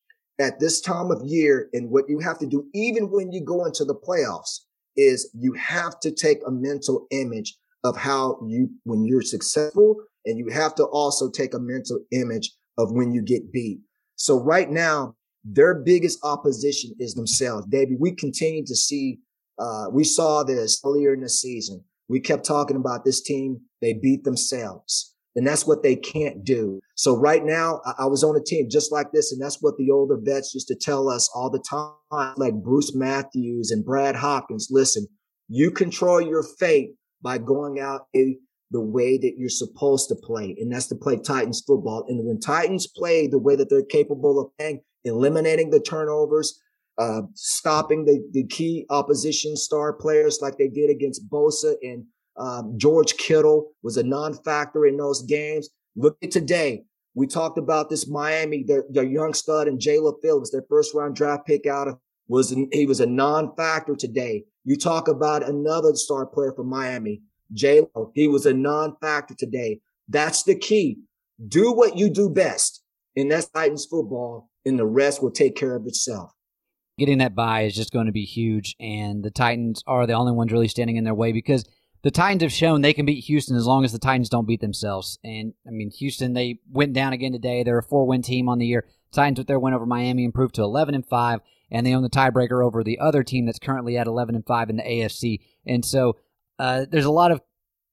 at 0.40 0.58
this 0.58 0.80
time 0.80 1.10
of 1.10 1.20
year, 1.24 1.68
and 1.72 1.90
what 1.90 2.04
you 2.08 2.20
have 2.20 2.38
to 2.38 2.46
do, 2.46 2.64
even 2.74 3.10
when 3.10 3.32
you 3.32 3.44
go 3.44 3.64
into 3.64 3.84
the 3.84 3.94
playoffs, 3.94 4.60
is 4.96 5.30
you 5.38 5.52
have 5.52 6.00
to 6.00 6.10
take 6.10 6.38
a 6.46 6.50
mental 6.50 7.06
image 7.10 7.56
of 7.84 7.96
how 7.96 8.40
you, 8.46 8.70
when 8.84 9.04
you're 9.04 9.22
successful, 9.22 9.96
and 10.24 10.38
you 10.38 10.48
have 10.52 10.74
to 10.76 10.84
also 10.84 11.30
take 11.30 11.54
a 11.54 11.58
mental 11.58 12.00
image 12.12 12.52
of 12.76 12.92
when 12.92 13.12
you 13.12 13.22
get 13.22 13.52
beat. 13.52 13.80
So 14.18 14.38
right 14.38 14.68
now, 14.68 15.14
their 15.44 15.74
biggest 15.74 16.18
opposition 16.24 16.90
is 16.98 17.14
themselves. 17.14 17.66
David, 17.66 17.98
we 18.00 18.12
continue 18.12 18.66
to 18.66 18.74
see, 18.74 19.20
uh, 19.58 19.86
we 19.90 20.04
saw 20.04 20.42
this 20.42 20.80
earlier 20.84 21.14
in 21.14 21.20
the 21.20 21.28
season. 21.28 21.82
We 22.08 22.20
kept 22.20 22.44
talking 22.44 22.76
about 22.76 23.04
this 23.04 23.22
team. 23.22 23.60
They 23.80 23.94
beat 23.94 24.24
themselves. 24.24 25.14
And 25.36 25.46
that's 25.46 25.66
what 25.66 25.84
they 25.84 25.94
can't 25.94 26.42
do. 26.42 26.80
So 26.96 27.16
right 27.16 27.44
now, 27.44 27.80
I, 27.86 27.94
I 28.00 28.06
was 28.06 28.24
on 28.24 28.36
a 28.36 28.42
team 28.42 28.68
just 28.68 28.90
like 28.90 29.12
this. 29.12 29.30
And 29.30 29.40
that's 29.40 29.62
what 29.62 29.76
the 29.78 29.90
older 29.92 30.18
vets 30.20 30.52
used 30.52 30.68
to 30.68 30.74
tell 30.74 31.08
us 31.08 31.30
all 31.32 31.48
the 31.48 31.60
time, 31.60 32.34
like 32.36 32.54
Bruce 32.54 32.94
Matthews 32.94 33.70
and 33.70 33.84
Brad 33.84 34.16
Hopkins. 34.16 34.68
Listen, 34.70 35.06
you 35.48 35.70
control 35.70 36.20
your 36.20 36.42
fate 36.42 36.94
by 37.22 37.38
going 37.38 37.78
out 37.78 38.06
the 38.70 38.80
way 38.80 39.16
that 39.16 39.34
you're 39.38 39.48
supposed 39.48 40.08
to 40.08 40.14
play. 40.14 40.56
And 40.58 40.72
that's 40.72 40.88
to 40.88 40.94
play 40.94 41.16
Titans 41.16 41.62
football. 41.66 42.04
And 42.08 42.24
when 42.26 42.38
Titans 42.38 42.86
play 42.86 43.26
the 43.26 43.38
way 43.38 43.56
that 43.56 43.70
they're 43.70 43.82
capable 43.84 44.38
of 44.40 44.56
playing, 44.58 44.80
eliminating 45.04 45.70
the 45.70 45.80
turnovers, 45.80 46.60
uh, 46.98 47.22
stopping 47.34 48.04
the, 48.04 48.28
the 48.32 48.44
key 48.46 48.84
opposition 48.90 49.56
star 49.56 49.92
players 49.92 50.40
like 50.42 50.58
they 50.58 50.68
did 50.68 50.90
against 50.90 51.28
Bosa 51.30 51.76
and 51.82 52.04
um, 52.38 52.74
George 52.76 53.16
Kittle 53.16 53.72
was 53.82 53.96
a 53.96 54.02
non-factor 54.02 54.86
in 54.86 54.96
those 54.96 55.22
games. 55.22 55.70
Look 55.96 56.16
at 56.22 56.30
today. 56.30 56.84
We 57.14 57.26
talked 57.26 57.58
about 57.58 57.90
this 57.90 58.08
Miami, 58.08 58.62
their, 58.62 58.84
their 58.90 59.04
young 59.04 59.34
stud 59.34 59.66
and 59.66 59.80
Jaelan 59.80 60.20
Phillips, 60.22 60.50
their 60.50 60.64
first 60.68 60.94
round 60.94 61.16
draft 61.16 61.46
pick 61.46 61.66
out 61.66 61.88
of 61.88 61.98
was 62.28 62.54
he 62.72 62.86
was 62.86 63.00
a 63.00 63.06
non-factor 63.06 63.96
today. 63.96 64.44
You 64.64 64.76
talk 64.76 65.08
about 65.08 65.48
another 65.48 65.94
star 65.94 66.26
player 66.26 66.52
from 66.52 66.68
Miami, 66.68 67.22
Jalen. 67.54 68.12
He 68.14 68.28
was 68.28 68.46
a 68.46 68.54
non-factor 68.54 69.34
today. 69.34 69.80
That's 70.08 70.42
the 70.42 70.54
key. 70.54 70.98
Do 71.46 71.72
what 71.72 71.96
you 71.96 72.10
do 72.10 72.28
best, 72.28 72.82
and 73.16 73.30
that's 73.30 73.48
Titans 73.48 73.86
football, 73.86 74.50
and 74.64 74.78
the 74.78 74.86
rest 74.86 75.22
will 75.22 75.30
take 75.30 75.56
care 75.56 75.76
of 75.76 75.86
itself. 75.86 76.32
Getting 76.98 77.18
that 77.18 77.36
bye 77.36 77.62
is 77.62 77.76
just 77.76 77.92
going 77.92 78.06
to 78.06 78.12
be 78.12 78.24
huge, 78.24 78.74
and 78.80 79.22
the 79.22 79.30
Titans 79.30 79.82
are 79.86 80.06
the 80.06 80.14
only 80.14 80.32
ones 80.32 80.52
really 80.52 80.68
standing 80.68 80.96
in 80.96 81.04
their 81.04 81.14
way 81.14 81.32
because 81.32 81.64
the 82.02 82.10
Titans 82.10 82.42
have 82.42 82.52
shown 82.52 82.80
they 82.80 82.92
can 82.92 83.06
beat 83.06 83.24
Houston 83.24 83.56
as 83.56 83.66
long 83.66 83.84
as 83.84 83.92
the 83.92 83.98
Titans 83.98 84.28
don't 84.28 84.46
beat 84.46 84.60
themselves. 84.60 85.18
And 85.22 85.54
I 85.66 85.70
mean, 85.70 85.90
Houston 85.90 86.32
they 86.32 86.60
went 86.70 86.92
down 86.92 87.12
again 87.12 87.32
today. 87.32 87.62
They're 87.62 87.78
a 87.78 87.82
four-win 87.82 88.22
team 88.22 88.48
on 88.48 88.58
the 88.58 88.66
year. 88.66 88.86
Titans 89.12 89.38
with 89.38 89.46
their 89.46 89.58
win 89.58 89.74
over 89.74 89.86
Miami 89.86 90.24
improved 90.24 90.54
to 90.56 90.62
11 90.62 90.94
and 90.94 91.06
five 91.06 91.40
and 91.70 91.86
they 91.86 91.94
own 91.94 92.02
the 92.02 92.10
tiebreaker 92.10 92.64
over 92.64 92.82
the 92.82 92.98
other 92.98 93.22
team 93.22 93.46
that's 93.46 93.58
currently 93.58 93.96
at 93.96 94.06
11 94.06 94.34
and 94.34 94.46
5 94.46 94.70
in 94.70 94.76
the 94.76 94.82
AFC. 94.82 95.40
And 95.66 95.84
so 95.84 96.16
uh, 96.58 96.86
there's 96.90 97.04
a 97.04 97.10
lot 97.10 97.30
of 97.30 97.40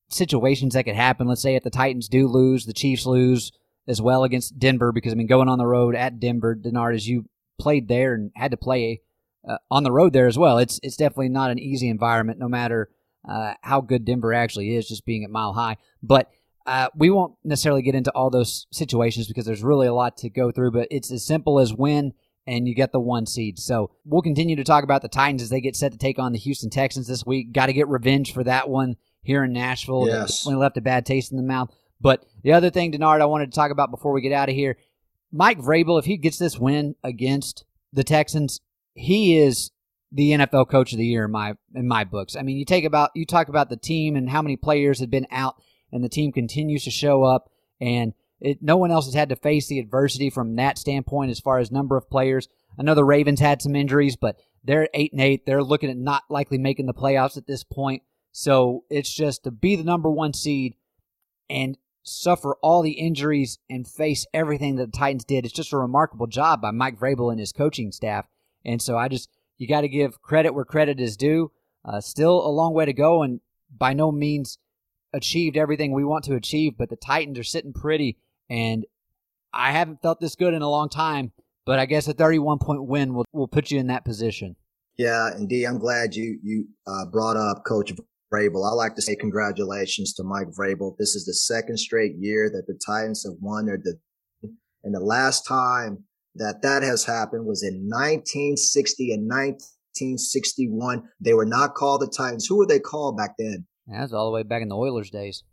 situations 0.10 0.74
that 0.74 0.84
could 0.84 0.96
happen. 0.96 1.28
Let's 1.28 1.42
say 1.42 1.56
if 1.56 1.64
the 1.64 1.70
Titans 1.70 2.08
do 2.08 2.28
lose, 2.28 2.66
the 2.66 2.74
Chiefs 2.74 3.06
lose 3.06 3.52
as 3.88 4.02
well 4.02 4.24
against 4.24 4.58
Denver, 4.58 4.92
because 4.92 5.14
I 5.14 5.16
mean, 5.16 5.28
going 5.28 5.50
on 5.50 5.58
the 5.58 5.68
road 5.68 5.96
at 5.96 6.20
Denver, 6.20 6.56
Denard, 6.56 6.96
as 6.96 7.08
you 7.08 7.26
played 7.60 7.88
there 7.88 8.14
and 8.14 8.32
had 8.36 8.52
to 8.52 8.58
play 8.58 9.02
uh, 9.48 9.58
on 9.70 9.84
the 9.84 9.92
road 9.92 10.14
there 10.14 10.28
as 10.28 10.38
well, 10.38 10.58
it's 10.58 10.80
it's 10.82 10.98
definitely 10.98 11.30
not 11.30 11.52
an 11.52 11.60
easy 11.60 11.90
environment, 11.90 12.40
no 12.40 12.50
matter 12.50 12.90
uh, 13.28 13.54
how 13.62 13.82
good 13.82 14.06
Denver 14.06 14.34
actually 14.34 14.76
is, 14.76 14.88
just 14.88 15.06
being 15.06 15.24
at 15.24 15.30
Mile 15.30 15.54
High. 15.54 15.78
But 16.02 16.30
uh, 16.66 16.90
we 16.96 17.12
won't 17.12 17.36
necessarily 17.44 17.84
get 17.84 17.96
into 17.96 18.12
all 18.12 18.32
those 18.32 18.66
situations 18.72 19.28
because 19.28 19.46
there's 19.46 19.64
really 19.64 19.88
a 19.88 19.94
lot 19.94 20.18
to 20.18 20.30
go 20.30 20.52
through. 20.52 20.72
But 20.72 20.88
it's 20.90 21.12
as 21.12 21.26
simple 21.26 21.60
as 21.60 21.74
when 21.74 22.14
and 22.48 22.68
you 22.68 22.76
get 22.76 22.92
the 22.92 23.00
one 23.00 23.26
seed. 23.26 23.60
So 23.60 23.92
we'll 24.06 24.22
continue 24.22 24.56
to 24.56 24.64
talk 24.64 24.84
about 24.84 25.02
the 25.02 25.10
Titans 25.10 25.42
as 25.42 25.50
they 25.50 25.62
get 25.62 25.76
set 25.76 25.92
to 25.92 25.98
take 25.98 26.20
on 26.20 26.32
the 26.32 26.40
Houston 26.40 26.70
Texans 26.70 27.08
this 27.08 27.26
week. 27.26 27.52
Got 27.52 27.68
to 27.68 27.74
get 27.74 27.88
revenge 27.88 28.34
for 28.34 28.44
that 28.44 28.70
one 28.70 28.96
here 29.24 29.44
in 29.44 29.54
Nashville. 29.54 30.08
Yes. 30.08 30.46
When 30.46 30.58
left 30.60 30.78
a 30.78 30.82
bad 30.82 31.06
taste 31.06 31.32
in 31.32 31.38
the 31.38 31.44
mouth. 31.44 31.74
But 32.00 32.26
the 32.44 32.54
other 32.54 32.70
thing, 32.70 32.92
Denard, 32.92 33.22
I 33.22 33.26
wanted 33.26 33.52
to 33.52 33.56
talk 33.56 33.72
about 33.72 33.92
before 33.92 34.12
we 34.12 34.22
get 34.22 34.32
out 34.32 34.50
of 34.50 34.56
here, 34.56 34.78
Mike 35.32 35.60
Vrabel, 35.60 36.00
if 36.00 36.06
he 36.06 36.18
gets 36.18 36.38
this 36.38 36.60
win 36.60 36.96
against 37.04 37.66
the 37.92 38.04
Texans, 38.04 38.62
he 38.94 39.38
is 39.38 39.72
the 40.12 40.32
NFL 40.32 40.70
Coach 40.70 40.94
of 40.94 40.98
the 40.98 41.06
Year 41.06 41.26
in 41.26 41.32
my 41.32 41.56
in 41.74 41.88
my 41.88 42.04
books. 42.04 42.36
I 42.36 42.42
mean, 42.42 42.58
you 42.58 42.66
take 42.66 42.86
about 42.86 43.12
you 43.16 43.26
talk 43.26 43.50
about 43.50 43.70
the 43.70 43.78
team 43.78 44.16
and 44.16 44.30
how 44.30 44.42
many 44.42 44.56
players 44.56 45.00
had 45.00 45.10
been 45.10 45.28
out, 45.32 45.56
and 45.92 46.04
the 46.04 46.10
team 46.10 46.32
continues 46.32 46.84
to 46.84 46.92
show 46.92 47.24
up 47.24 47.50
and 47.82 48.14
it, 48.40 48.60
no 48.62 48.78
one 48.78 48.92
else 48.92 49.06
has 49.06 49.14
had 49.14 49.30
to 49.30 49.36
face 49.36 49.68
the 49.68 49.80
adversity 49.80 50.30
from 50.30 50.56
that 50.56 50.78
standpoint 50.78 51.32
as 51.32 51.40
far 51.40 51.60
as 51.60 51.72
number 51.72 51.98
of 51.98 52.10
players. 52.10 52.48
I 52.78 52.84
know 52.84 52.96
the 52.96 53.04
Ravens 53.04 53.40
had 53.40 53.62
some 53.62 53.76
injuries, 53.76 54.16
but 54.16 54.38
they're 54.64 54.90
eight 54.94 55.14
and 55.14 55.22
eight. 55.22 55.46
They're 55.46 55.64
looking 55.64 55.90
at 55.90 55.98
not 55.98 56.24
likely 56.30 56.58
making 56.58 56.86
the 56.86 56.94
playoffs 56.94 57.38
at 57.38 57.48
this 57.48 57.64
point. 57.64 58.04
So 58.32 58.84
it's 58.90 59.14
just 59.14 59.44
to 59.46 59.52
be 59.52 59.76
the 59.76 59.84
number 59.84 60.10
one 60.10 60.34
seed 60.34 60.76
and 61.50 61.78
suffer 62.04 62.56
all 62.62 62.82
the 62.82 62.92
injuries 62.92 63.58
and 63.70 63.88
face 63.88 64.26
everything 64.34 64.76
that 64.76 64.92
the 64.92 64.98
Titans 64.98 65.24
did. 65.24 65.46
It's 65.46 65.54
just 65.54 65.74
a 65.74 65.78
remarkable 65.78 66.28
job 66.28 66.62
by 66.62 66.72
Mike 66.72 67.00
Vrabel 67.00 67.32
and 67.32 67.40
his 67.40 67.52
coaching 67.52 67.92
staff. 67.92 68.28
And 68.64 68.82
so 68.82 68.98
I 68.98 69.08
just, 69.08 69.30
you 69.58 69.68
got 69.68 69.82
to 69.82 69.88
give 69.88 70.22
credit 70.22 70.54
where 70.54 70.66
credit 70.66 71.00
is 71.00 71.16
due. 71.16 71.52
Uh, 71.84 72.02
still 72.02 72.46
a 72.46 72.50
long 72.50 72.74
way 72.74 72.86
to 72.86 72.94
go, 72.94 73.22
and 73.24 73.42
by 73.76 73.94
no 73.94 74.12
means 74.12 74.58
achieved 75.14 75.56
everything 75.56 75.94
we 75.94 76.04
want 76.04 76.26
to 76.26 76.36
achieve, 76.36 76.74
but 76.78 76.90
the 76.90 76.96
Titans 76.96 77.40
are 77.40 77.44
sitting 77.44 77.74
pretty. 77.74 78.18
And 78.50 78.86
I 79.54 79.72
haven't 79.72 80.02
felt 80.02 80.20
this 80.20 80.36
good 80.36 80.54
in 80.54 80.62
a 80.62 80.70
long 80.70 80.90
time, 80.90 81.32
but 81.66 81.80
I 81.80 81.86
guess 81.86 82.08
a 82.08 82.14
31 82.14 82.60
point 82.60 82.86
win 82.86 83.14
will, 83.14 83.26
will 83.32 83.48
put 83.48 83.72
you 83.72 83.80
in 83.80 83.88
that 83.88 84.06
position. 84.06 84.56
Yeah, 84.98 85.36
indeed. 85.36 85.66
I'm 85.66 85.80
glad 85.80 86.16
you 86.16 86.40
you 86.42 86.68
uh, 86.88 87.06
brought 87.06 87.36
up 87.36 87.64
Coach 87.66 87.92
Vrabel. 88.34 88.70
I 88.70 88.74
like 88.74 88.96
to 88.96 89.02
say 89.02 89.16
congratulations 89.16 90.14
to 90.14 90.24
Mike 90.24 90.48
Vrabel. 90.58 90.96
This 90.98 91.16
is 91.16 91.26
the 91.26 91.34
second 91.34 91.78
straight 91.78 92.14
year 92.18 92.50
that 92.50 92.66
the 92.68 92.80
Titans 92.86 93.26
have 93.26 93.36
won 93.42 93.66
their 93.66 93.78
and 94.84 94.94
the 94.94 95.00
last 95.00 95.48
time 95.48 96.04
that 96.36 96.62
that 96.62 96.84
has 96.84 97.06
happened 97.06 97.46
was 97.46 97.64
in 97.64 97.90
1960 97.90 99.14
and 99.14 99.28
1961. 99.28 101.04
They 101.20 101.34
were 101.34 101.46
not 101.46 101.74
called 101.74 102.02
the 102.02 102.08
Titans. 102.08 102.46
Who 102.46 102.58
were 102.58 102.68
they 102.68 102.80
called 102.80 103.18
back 103.18 103.36
then? 103.38 103.66
That's 103.88 104.14
all 104.14 104.26
the 104.26 104.32
way 104.32 104.44
back 104.44 104.62
in 104.62 104.70
the 104.70 104.78
Oilers 104.78 105.10
days. 105.10 105.44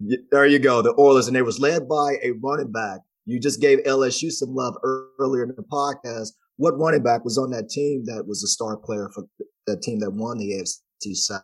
There 0.00 0.46
you 0.46 0.58
go, 0.58 0.80
the 0.82 0.94
Oilers, 0.98 1.28
and 1.28 1.36
it 1.36 1.42
was 1.42 1.58
led 1.58 1.88
by 1.88 2.16
a 2.22 2.32
running 2.42 2.70
back. 2.70 3.00
You 3.26 3.40
just 3.40 3.60
gave 3.60 3.78
LSU 3.80 4.30
some 4.30 4.54
love 4.54 4.76
earlier 5.18 5.42
in 5.42 5.48
the 5.48 5.62
podcast. 5.62 6.30
What 6.56 6.78
running 6.78 7.02
back 7.02 7.24
was 7.24 7.36
on 7.36 7.50
that 7.50 7.68
team 7.68 8.04
that 8.06 8.26
was 8.26 8.42
a 8.42 8.46
star 8.46 8.76
player 8.76 9.10
for 9.14 9.24
that 9.66 9.82
team 9.82 9.98
that 10.00 10.10
won 10.10 10.38
the 10.38 10.52
AFC 10.52 11.14
South? 11.14 11.42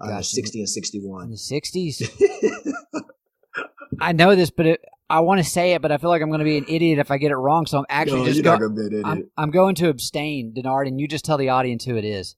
Oh, 0.00 0.10
uh, 0.10 0.22
60 0.22 0.60
and 0.60 0.68
61. 0.68 1.24
In 1.24 1.30
the 1.30 1.36
60s? 1.36 2.08
I 4.00 4.12
know 4.12 4.34
this, 4.34 4.50
but 4.50 4.66
it, 4.66 4.84
I 5.08 5.20
want 5.20 5.38
to 5.38 5.44
say 5.44 5.74
it, 5.74 5.82
but 5.82 5.92
I 5.92 5.98
feel 5.98 6.10
like 6.10 6.22
I'm 6.22 6.28
going 6.28 6.40
to 6.40 6.44
be 6.44 6.58
an 6.58 6.66
idiot 6.68 6.98
if 6.98 7.10
I 7.10 7.18
get 7.18 7.30
it 7.30 7.36
wrong. 7.36 7.66
So 7.66 7.78
I'm 7.78 7.84
actually 7.88 8.20
no, 8.20 8.26
just 8.26 8.42
going. 8.42 9.02
I'm, 9.04 9.30
I'm, 9.36 9.50
going 9.50 9.74
to 9.76 9.88
abstain, 9.88 10.54
Denard, 10.56 10.88
and 10.88 11.00
you 11.00 11.06
just 11.06 11.24
tell 11.24 11.38
the 11.38 11.50
audience 11.50 11.84
who 11.84 11.96
it 11.96 12.04
is. 12.04 12.36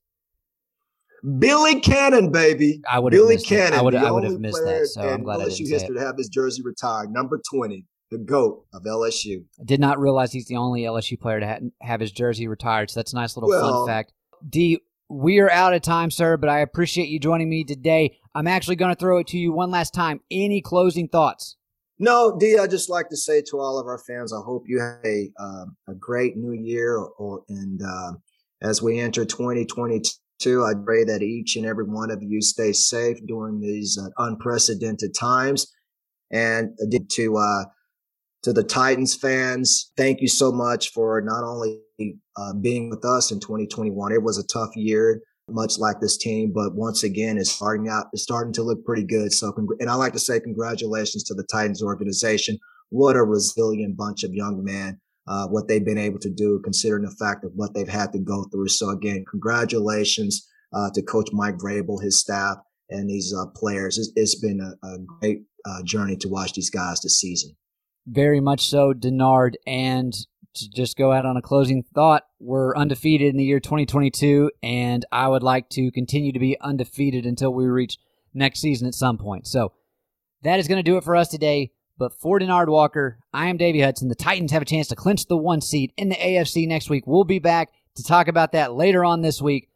Billy 1.39 1.81
Cannon, 1.81 2.31
baby. 2.31 2.81
I 2.89 3.01
would 3.01 3.11
Billy 3.11 3.37
Cannon. 3.39 3.73
That. 3.73 3.79
I 3.79 3.83
would. 3.83 3.95
I 3.95 4.11
would 4.11 4.25
have 4.25 4.39
missed 4.39 4.63
that. 4.65 4.87
So 4.87 5.01
I'm 5.01 5.23
glad 5.23 5.41
LSU 5.41 5.43
I 5.43 5.49
didn't 5.49 5.71
history 5.71 5.95
to 5.97 6.01
have 6.01 6.17
his 6.17 6.29
jersey 6.29 6.63
retired, 6.63 7.11
number 7.11 7.41
20, 7.51 7.85
the 8.11 8.19
goat 8.19 8.65
of 8.73 8.85
LSU. 8.85 9.45
I 9.61 9.65
did 9.65 9.81
not 9.81 9.99
realize 9.99 10.33
he's 10.33 10.47
the 10.47 10.57
only 10.57 10.83
LSU 10.83 11.19
player 11.19 11.41
to 11.41 11.47
ha- 11.47 11.59
have 11.83 12.01
his 12.01 12.13
jersey 12.13 12.47
retired. 12.47 12.91
So 12.91 13.01
that's 13.01 13.13
a 13.13 13.17
nice 13.17 13.37
little 13.37 13.49
well, 13.49 13.87
fun 13.87 13.89
fact. 13.89 14.13
D, 14.49 14.81
we 15.09 15.41
are 15.41 15.51
out 15.51 15.75
of 15.75 15.83
time, 15.83 16.11
sir, 16.11 16.37
but 16.37 16.49
I 16.49 16.61
appreciate 16.61 17.09
you 17.09 17.19
joining 17.19 17.49
me 17.49 17.65
today. 17.65 18.19
I'm 18.35 18.47
actually 18.47 18.77
going 18.77 18.95
to 18.95 18.99
throw 18.99 19.19
it 19.19 19.27
to 19.29 19.39
you 19.39 19.53
one 19.53 19.71
last 19.71 19.95
time. 19.95 20.21
Any 20.31 20.61
closing 20.61 21.09
thoughts? 21.09 21.57
No, 21.99 22.37
D, 22.39 22.59
I 22.59 22.67
just 22.67 22.91
like 22.91 23.09
to 23.09 23.17
say 23.17 23.43
to 23.51 23.59
all 23.59 23.79
of 23.79 23.87
our 23.87 23.99
fans, 23.99 24.33
I 24.33 24.41
hope 24.45 24.65
you 24.67 24.81
have 24.81 25.05
a, 25.05 25.31
um, 25.41 25.77
a 25.89 25.95
great 25.95 26.37
new 26.37 26.53
year. 26.53 26.97
Or, 26.97 27.09
or 27.19 27.45
and 27.49 27.81
uh, 27.83 28.13
as 28.63 28.83
we 28.83 29.01
enter 29.01 29.25
2022, 29.25 30.11
I 30.45 30.73
pray 30.85 31.05
that 31.05 31.23
each 31.23 31.57
and 31.57 31.67
every 31.67 31.85
one 31.85 32.11
of 32.11 32.23
you 32.23 32.41
stay 32.41 32.73
safe 32.73 33.19
during 33.27 33.61
these 33.61 33.99
uh, 33.99 34.09
unprecedented 34.19 35.15
times. 35.19 35.73
And 36.31 36.77
to 37.11 37.37
uh, 37.37 37.65
to 38.43 38.53
the 38.53 38.65
Titans 38.65 39.15
fans, 39.15 39.93
thank 39.97 40.21
you 40.21 40.29
so 40.29 40.53
much 40.53 40.91
for 40.93 41.21
not 41.21 41.45
only 41.45 41.81
uh, 42.37 42.53
being 42.55 42.91
with 42.91 43.05
us 43.05 43.31
in 43.33 43.41
2021. 43.41 44.13
It 44.13 44.23
was 44.23 44.39
a 44.39 44.47
tough 44.47 44.71
year 44.77 45.23
much 45.49 45.79
like 45.79 46.01
this 46.01 46.17
team, 46.17 46.53
but 46.53 46.75
once 46.75 47.05
again, 47.05 47.39
it's 47.39 47.53
starting 47.53 47.89
out, 47.89 48.07
it's 48.13 48.23
starting 48.23 48.53
to 48.53 48.63
look 48.63 48.85
pretty 48.85 49.05
good. 49.05 49.33
So, 49.33 49.55
and 49.79 49.89
I 49.89 49.95
like 49.95 50.13
to 50.15 50.19
say 50.19 50.41
congratulations 50.41 51.23
to 51.25 51.35
the 51.35 51.45
Titans 51.45 51.83
organization. 51.83 52.59
What 52.91 53.17
a 53.17 53.23
resilient 53.23 53.97
bunch 53.97 54.25
of 54.25 54.35
young 54.35 54.65
men, 54.65 55.01
uh, 55.29 55.47
what 55.49 55.69
they've 55.69 55.85
been 55.85 55.99
able 55.99 56.19
to 56.21 56.31
do, 56.31 56.61
considering 56.63 57.05
the 57.05 57.17
fact 57.19 57.45
of 57.45 57.53
what 57.55 57.75
they've 57.75 57.89
had 57.89 58.13
to 58.13 58.19
go 58.19 58.45
through. 58.45 58.69
So 58.69 58.91
again, 58.91 59.25
congratulations, 59.31 60.47
uh, 60.73 60.91
to 60.95 61.03
coach 61.03 61.29
Mike 61.33 61.57
Vrabel, 61.57 62.03
his 62.03 62.21
staff, 62.21 62.59
and 62.91 63.09
these, 63.09 63.35
uh, 63.37 63.47
players. 63.55 63.99
it's, 63.99 64.13
it's 64.15 64.41
been 64.41 64.61
a, 64.61 64.87
a 64.87 64.99
great, 65.21 65.43
uh, 65.65 65.83
journey 65.85 66.17
to 66.17 66.29
watch 66.29 66.53
these 66.53 66.71
guys 66.71 67.01
this 67.01 67.19
season. 67.19 67.57
Very 68.07 68.41
much 68.41 68.69
so, 68.69 68.93
Denard. 68.93 69.55
And 69.67 70.13
to 70.55 70.71
just 70.71 70.97
go 70.97 71.13
out 71.13 71.27
on 71.27 71.37
a 71.37 71.43
closing 71.43 71.83
thought, 71.95 72.23
we're 72.39 72.77
undefeated 72.77 73.29
in 73.29 73.37
the 73.37 73.45
year 73.45 73.61
2022, 73.61 74.51
and 74.63 75.05
I 75.13 75.29
would 75.29 75.43
like 75.43 75.69
to 75.71 75.91
continue 75.91 76.33
to 76.33 76.39
be 76.39 76.59
undefeated 76.61 77.27
until 77.27 77.53
we 77.53 77.67
reach 77.67 77.99
next 78.33 78.61
season 78.61 78.87
at 78.87 78.95
some 78.95 79.19
point. 79.19 79.47
So 79.47 79.73
that 80.43 80.59
is 80.61 80.69
going 80.69 80.83
to 80.83 80.89
do 80.89 80.97
it 80.97 81.05
for 81.05 81.17
us 81.17 81.29
today. 81.29 81.73
But 81.99 82.13
for 82.13 82.39
Denard 82.39 82.69
Walker, 82.69 83.19
I 83.33 83.49
am 83.49 83.57
Davey 83.57 83.81
Hudson. 83.81 84.09
The 84.09 84.15
Titans 84.15 84.53
have 84.53 84.63
a 84.63 84.67
chance 84.67 84.89
to 84.89 84.97
clinch 84.97 85.27
the 85.27 85.37
one 85.37 85.61
seed 85.63 85.93
in 85.97 86.11
the 86.11 86.17
AFC 86.17 86.69
next 86.69 86.91
week. 86.91 87.07
We'll 87.07 87.25
be 87.25 87.39
back 87.39 87.71
to 87.97 88.03
talk 88.03 88.29
about 88.29 88.53
that 88.53 88.75
later 88.75 89.05
on 89.05 89.23
this 89.23 89.41
week. 89.41 89.71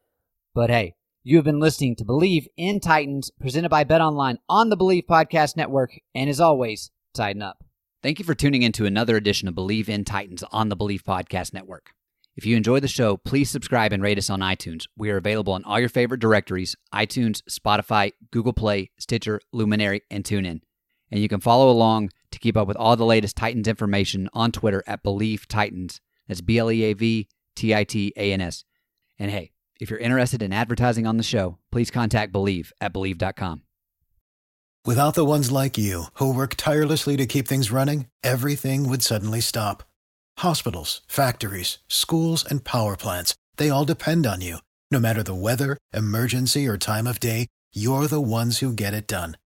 But 0.54 0.68
hey, 0.68 0.94
you 1.22 1.36
have 1.36 1.44
been 1.44 1.60
listening 1.60 1.96
to 1.96 2.04
Bleav 2.04 2.46
in 2.56 2.80
Titans, 2.80 3.30
presented 3.40 3.70
by 3.70 3.84
Bet 3.84 4.02
Online 4.02 4.38
on 4.48 4.68
the 4.68 4.76
Bleav 4.76 5.06
Podcast 5.06 5.56
Network. 5.56 5.98
And 6.14 6.28
as 6.28 6.40
always, 6.40 6.90
tighten 7.14 7.40
up. 7.40 7.64
Thank 8.02 8.18
you 8.18 8.24
for 8.24 8.34
tuning 8.34 8.62
in 8.62 8.72
to 8.72 8.86
another 8.86 9.16
edition 9.16 9.48
of 9.48 9.54
Bleav 9.54 9.88
in 9.88 10.04
Titans 10.04 10.42
on 10.52 10.68
the 10.68 10.76
Bleav 10.76 11.02
Podcast 11.02 11.54
Network. 11.54 11.90
If 12.36 12.46
you 12.46 12.56
enjoy 12.56 12.80
the 12.80 12.88
show, 12.88 13.16
please 13.16 13.50
subscribe 13.50 13.92
and 13.92 14.02
rate 14.02 14.18
us 14.18 14.30
on 14.30 14.40
iTunes. 14.40 14.84
We 14.96 15.10
are 15.10 15.16
available 15.16 15.52
on 15.52 15.64
all 15.64 15.80
your 15.80 15.88
favorite 15.88 16.20
directories 16.20 16.76
iTunes, 16.94 17.42
Spotify, 17.50 18.12
Google 18.30 18.52
Play, 18.52 18.90
Stitcher, 18.98 19.40
Luminary, 19.52 20.02
and 20.10 20.24
TuneIn. 20.24 20.60
And 21.10 21.20
you 21.20 21.28
can 21.28 21.40
follow 21.40 21.70
along 21.70 22.10
to 22.30 22.38
keep 22.38 22.56
up 22.56 22.68
with 22.68 22.76
all 22.76 22.96
the 22.96 23.04
latest 23.04 23.36
Titans 23.36 23.68
information 23.68 24.28
on 24.32 24.52
Twitter 24.52 24.82
at 24.86 25.02
Bleav 25.02 25.46
Titans. 25.46 26.00
That's 26.28 26.40
B 26.40 26.58
L 26.58 26.70
E 26.70 26.84
A 26.84 26.92
V 26.94 27.28
T 27.56 27.74
I 27.74 27.84
T 27.84 28.12
A 28.16 28.32
N 28.32 28.40
S. 28.40 28.64
And 29.18 29.30
hey, 29.30 29.50
if 29.80 29.90
you're 29.90 29.98
interested 29.98 30.42
in 30.42 30.52
advertising 30.52 31.06
on 31.06 31.16
the 31.16 31.22
show, 31.22 31.58
please 31.72 31.90
contact 31.90 32.32
Bleav 32.32 32.70
at 32.80 32.92
Bleav.com. 32.92 33.62
Without 34.86 35.14
the 35.14 35.26
ones 35.26 35.52
like 35.52 35.76
you, 35.76 36.04
who 36.14 36.34
work 36.34 36.54
tirelessly 36.54 37.16
to 37.18 37.26
keep 37.26 37.46
things 37.46 37.70
running, 37.70 38.06
everything 38.24 38.88
would 38.88 39.02
suddenly 39.02 39.42
stop. 39.42 39.82
Hospitals, 40.38 41.02
factories, 41.06 41.78
schools, 41.86 42.44
and 42.48 42.64
power 42.64 42.96
plants, 42.96 43.34
they 43.56 43.68
all 43.68 43.84
depend 43.84 44.26
on 44.26 44.40
you. 44.40 44.58
No 44.90 44.98
matter 44.98 45.22
the 45.22 45.34
weather, 45.34 45.76
emergency, 45.92 46.66
or 46.66 46.78
time 46.78 47.06
of 47.06 47.20
day, 47.20 47.46
you're 47.74 48.06
the 48.06 48.22
ones 48.22 48.60
who 48.60 48.72
get 48.72 48.94
it 48.94 49.06
done. 49.06 49.36